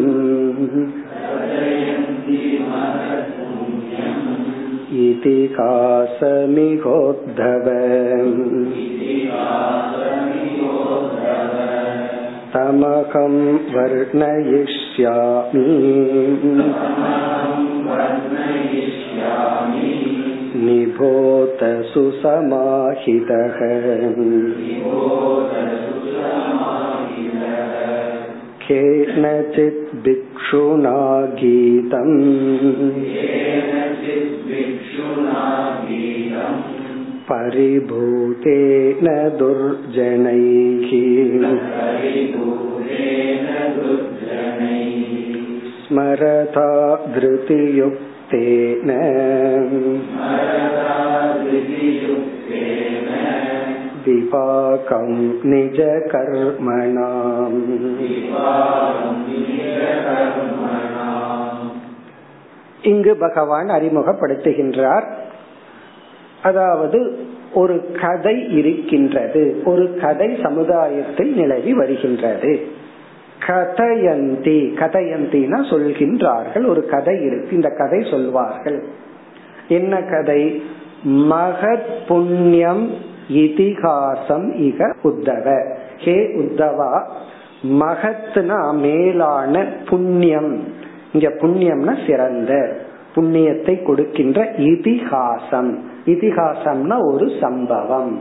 [4.92, 7.68] इति कासमिगोद्धव
[12.54, 13.36] तमकं
[13.74, 15.68] वर्णयिष्यामि।
[20.56, 23.56] निभोत सुसमाहितः
[28.72, 30.96] केनचित् भिक्षुना
[31.34, 32.14] गीतम्
[37.30, 39.06] परिभूतेन
[39.38, 40.90] दुर्जनैः।
[45.82, 46.70] स्मरता
[47.14, 48.90] धृतियुक्तेन
[54.05, 55.07] विपाकं
[55.51, 57.59] निजकर्मणाम्
[62.83, 65.05] இங்கு பகவான் அறிமுகப்படுத்துகின்றார்
[66.41, 72.75] அதாவது ஒரு கதை இருக்கின்றது ஒரு கதை சமுதாயத்தில் நிலவி வருகின்றது
[73.47, 78.83] கதயந்தி கதயந்தினா சொல்கின்றார்கள் ஒரு கதை இருக்கு இந்த கதை சொல்வார்கள்
[79.69, 80.61] என்ன கதை
[81.29, 82.95] மகத் புண்ணியம்
[83.32, 85.46] இதிகாசம் இக உத்தவ.
[85.96, 86.92] ஹே உத்தவா
[87.80, 90.52] மகத்னா மேலான புண்ணியம்.
[91.12, 92.52] இங்க புண்ணியம்னா சிறந்த
[93.14, 95.70] புண்ணியத்தை கொடுக்கின்ற இதிகாசம்.
[96.06, 98.12] இதிகாசம்னா ஒரு சம்பவம்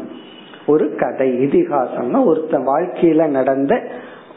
[0.68, 1.30] ஒரு கதை.
[1.45, 3.82] இதிகாசம்னா ஒருத்த வாழ்க்கையில நடந்த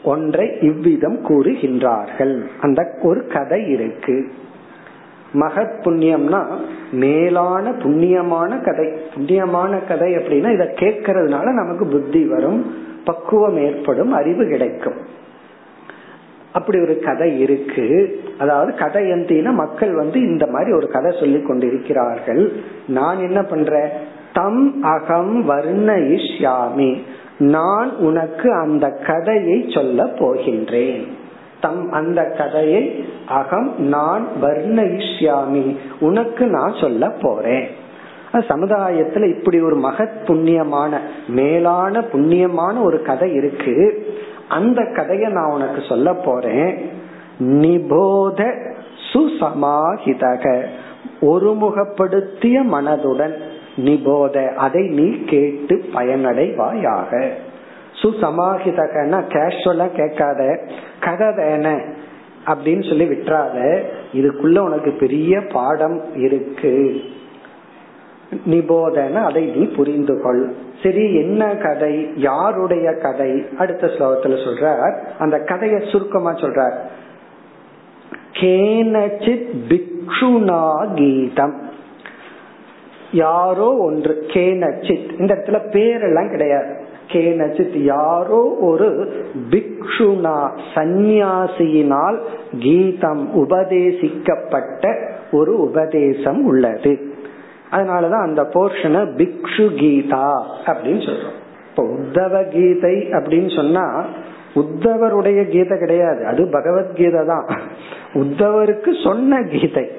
[0.03, 2.35] ஒன்றை இவ்விதம் கூறுகின்றார்கள்.
[2.61, 4.17] அந்த ஒரு கதை இருக்கு.
[5.39, 6.45] மகத் புண்ணியம்னா
[6.91, 8.87] மேலான புண்ணியமான கதை.
[9.15, 14.97] புண்ணியமான கதை அப்படின்னா இதை கேட்கறதுனால நமக்கு புத்தி வரும் பக்குவம் ஏற்படும் அறிவு கிடைக்கும்.
[16.51, 18.19] அப்படி ஒரு கதை இருக்கு.
[18.37, 22.51] அதாவது கதை எந்தினா மக்கள் வந்து இந்த மாதிரி ஒரு கதை சொல்லி கொண்டிருக்கிறார்கள்.
[22.87, 23.91] நான் என்ன பண்ற?
[24.33, 27.01] தம் அகம் வர்ணயிஷ்யாமி
[27.37, 31.07] நான் உனக்கு அந்த கதையை சொல்ல போகின்றேன்.
[31.65, 35.77] தம் அந்த கதையை அகம் நான் வர்ணயிஷ்யாமி.
[35.99, 37.67] உனக்கு நான் சொல்ல போறேன்.
[38.31, 40.97] சமுதாயத்துல இப்படி ஒரு மகத் புண்ணியமான
[41.27, 44.07] மேலான புண்ணியமான ஒரு கதை இருக்கு.
[44.49, 46.89] அந்த கதையை நான் உனக்கு சொல்ல போறேன்.
[47.39, 48.53] நிபோத
[49.13, 50.65] சுசமாஹிதக
[51.21, 53.33] ஒருமுகப்படுத்திய மனதுடன்
[53.77, 57.29] நிபோத அதை நீ கேட்டு பயனடைவாயாக.
[58.05, 60.59] சுசமாஹிதகன்னா கேஷுவலா கேட்காத
[60.99, 61.77] கதை தானே
[62.45, 63.83] அப்படின்னு சொல்லி விட்டுறாத
[64.13, 67.01] இதுக்குள்ள உனக்கு பெரிய பாடம் இருக்கு.
[68.49, 70.53] நிபோதன அதை நீ புரிந்து கொள்
[70.83, 72.09] சரி என்ன கதை?
[72.15, 73.45] யாருடைய கதை?
[73.57, 74.97] அடுத்த ஸ்லோகத்துல சொல்றார்.
[75.19, 76.77] அந்த கதையை சுருக்கமா சொல்றார்.
[78.31, 81.69] கேனச்சித் பிக்ஷுனா கீதம்.
[83.11, 85.19] யாரோ ஒன்று கேனச்சித்.
[85.19, 86.84] இந்த இடத்துல பேரெல்லாம் கிடையாது.
[87.07, 89.13] கேனச்சித் யாரோ ஒரு
[89.49, 92.17] பிக்ஷுனா சந்நியாசியினால்
[92.59, 97.13] கீதம் உபதேசிக்கப்பட்ட ஒரு உபதேசம் உள்ளது.
[97.71, 101.43] அதனாலதான் அந்த போர்ஷனை பிக்ஷு கீதா அப்படின்னு சொல்றோம்.
[101.69, 104.05] இப்ப உத்தவ கீதை அப்படின்னு சொன்னா
[104.55, 106.25] உத்தவருடைய கீதை கிடையாது.
[106.25, 107.45] அது பகவத்கீதை தான்.
[108.13, 109.89] உத்தவருக்கு சொன்ன கீதை.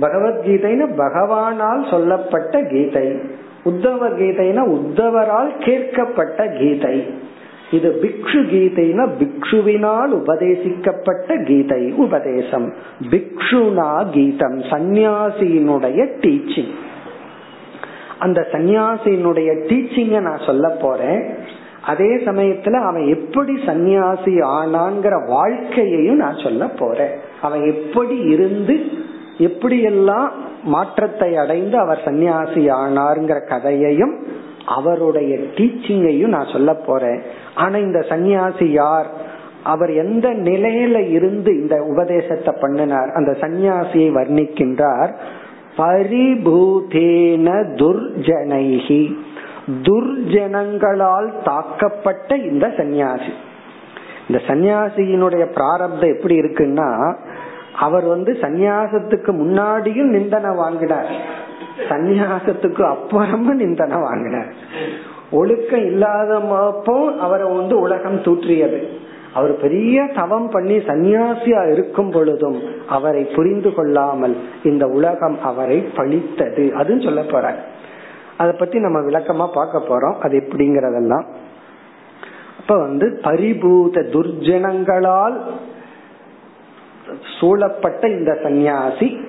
[0.00, 3.20] பகவத்கீதைன்னு பகவானால் சொல்லப்பட்ட கீதை.
[3.66, 7.04] உத்தவ கீதைனா உத்தவரால் கேட்கப்பட்ட கீதை.
[7.70, 12.74] இது பிக்ஷு கீதைனா பிக்ஷுவினால் உபதேசிக்கப்பட்ட கீதை உபதேசம்.
[13.10, 16.74] பிக்ஷுனா கீதம் சந்நியாசியினுடைய டீச்சிங்.
[18.18, 21.34] அந்த சந்நியாசியினுடைய டீச்சிங்க நான் சொல்ல போறேன்.
[21.84, 27.12] அதே சமயத்துல அவன் எப்படி சந்நியாசி ஆனாங்கிற வாழ்க்கையையும் நான் சொல்ல போறேன்.
[27.42, 28.80] அவன் எப்படி இருந்து
[29.38, 30.28] எப்படியெல்லாம்
[30.64, 34.26] மாற்றத்தை அடைந்து அவர் சன்னியாசி ஆனாருங்கிற கதையையும்
[34.66, 37.22] அவருடைய டீச்சிங்கையும் நான் சொல்ல போறேன்.
[37.54, 39.06] ஆனா இந்த சன்னியாசி யார்?
[39.64, 43.10] அவர் எந்த நிலையில இருந்து இந்த உபதேசத்தை பண்ணினார்?
[43.10, 45.12] அந்த சன்னியாசியை வர்ணிக்கின்றார்
[45.76, 49.16] பரிபூதேன துர்ஜனைகி
[49.82, 53.32] துர்ஜனங்களால் தாக்கப்பட்ட இந்த சன்னியாசி
[54.28, 57.14] இந்த சன்னியாசியினுடைய பிராரப்தம் எப்படி இருக்குன்னா
[57.78, 61.08] அவர் வந்து சந்நியாசத்துக்கு முன்னாடியும் நிந்தனை வாங்கினார்.
[61.88, 64.52] சந்நியாசத்துக்கு அப்புறமும் நிந்தனை வாங்கினார்.
[65.30, 68.80] ஒழுக்கம் இல்லாதப்போ அவரை வந்து உலகம் தூற்றியது.
[69.34, 76.64] அவர் பெரிய தவம் பண்ணி சன்னியாசியா இருக்கும் பொழுதும் அவரை புரிந்து கொள்ளாமல் இந்த உலகம் அவரை பழித்தது.
[76.80, 77.54] அதுன்னு சொல்ல போற
[78.36, 80.16] அத பத்தி நம்ம விளக்கமா பார்க்க போறோம்.
[80.18, 81.26] அது எப்படிங்கறதெல்லாம்.
[82.60, 85.36] அப்ப வந்து பரிபூத துர்ஜனங்களால்
[87.40, 89.20] சூழப்பட்ட இந்த சந்நியாசி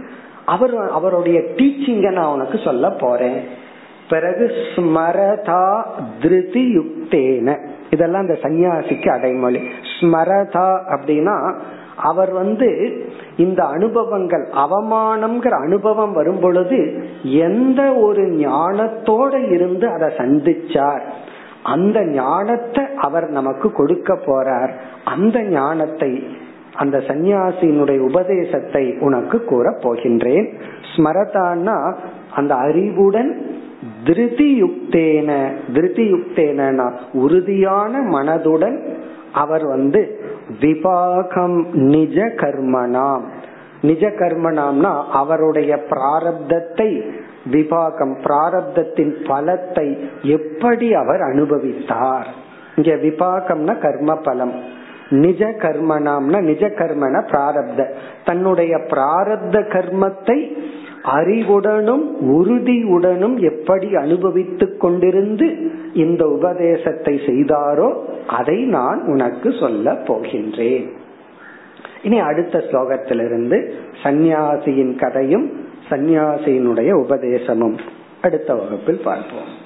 [0.45, 3.65] அவர் அவருடைய டீச்சிங்க நான் உனக்கு சொல்ல போறேன்.
[4.09, 5.83] பிறகு ஸ்மரதா
[6.21, 7.57] திருதி யுக்தேன.
[7.89, 9.61] இதெல்லாம் இந்த சன்னியாசிக்கு அடைமொழி.
[9.99, 11.55] ஸ்மரதா அப்படின்னா
[11.95, 12.69] அவர் வந்து
[13.37, 21.01] இந்த அனுபவங்கள் அவமானம்ங்கிற அனுபவம் வரும் பொழுது எந்த ஒரு ஞானத்தோட இருந்து அதை சந்திச்சார்.
[21.63, 24.73] அந்த ஞானத்தை அவர் நமக்கு கொடுக்க போறார்.
[25.03, 26.27] அந்த ஞானத்தை
[26.77, 30.47] அந்த சந்நியாசியினுடைய உபதேசத்தை உனக்கு கூற போகின்றேன்.
[30.91, 31.77] ஸ்மரதான்னா
[32.35, 33.31] அந்த அறிவுடன்
[34.03, 35.31] திருதியுக்தேன
[36.13, 38.77] யுக்தேன உறுதியான மனதுடன்
[39.31, 40.01] அவர் வந்து
[40.61, 43.25] விபாகம் நிஜ கர்மனாம்.
[43.81, 46.89] நிஜ கர்மனாம்னா அவருடைய பிராரப்தத்தை
[47.51, 49.87] விபாகம் பிராரப்தத்தின் பலத்தை
[50.21, 52.27] எப்படி அவர் அனுபவித்தார்?
[52.75, 54.55] இங்க விபாகம்னா கர்ம பலம்.
[55.09, 57.93] நிஜ கர்மனாம்னா நிஜ கர்மன பிராரப்த.
[58.25, 60.57] தன்னுடைய பிராரப்த கர்மத்தை
[61.03, 67.89] அறிவுடனும் உறுதியுடனும் எப்படி அனுபவித்துக் கொண்டிருந்து இந்த உபதேசத்தை செய்தாரோ
[68.27, 70.87] அதை நான் உனக்கு சொல்ல போகின்றேன்.
[72.03, 73.71] இனி அடுத்த ஸ்லோகத்திலிருந்து
[74.03, 77.77] சந்நியாசியின் கதையும் சந்நியாசியினுடைய உபதேசமும்.
[78.21, 79.65] அடுத்த வகுப்பில் பார்ப்போம்.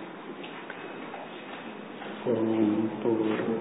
[2.28, 3.61] ஓம் பூர்ணமத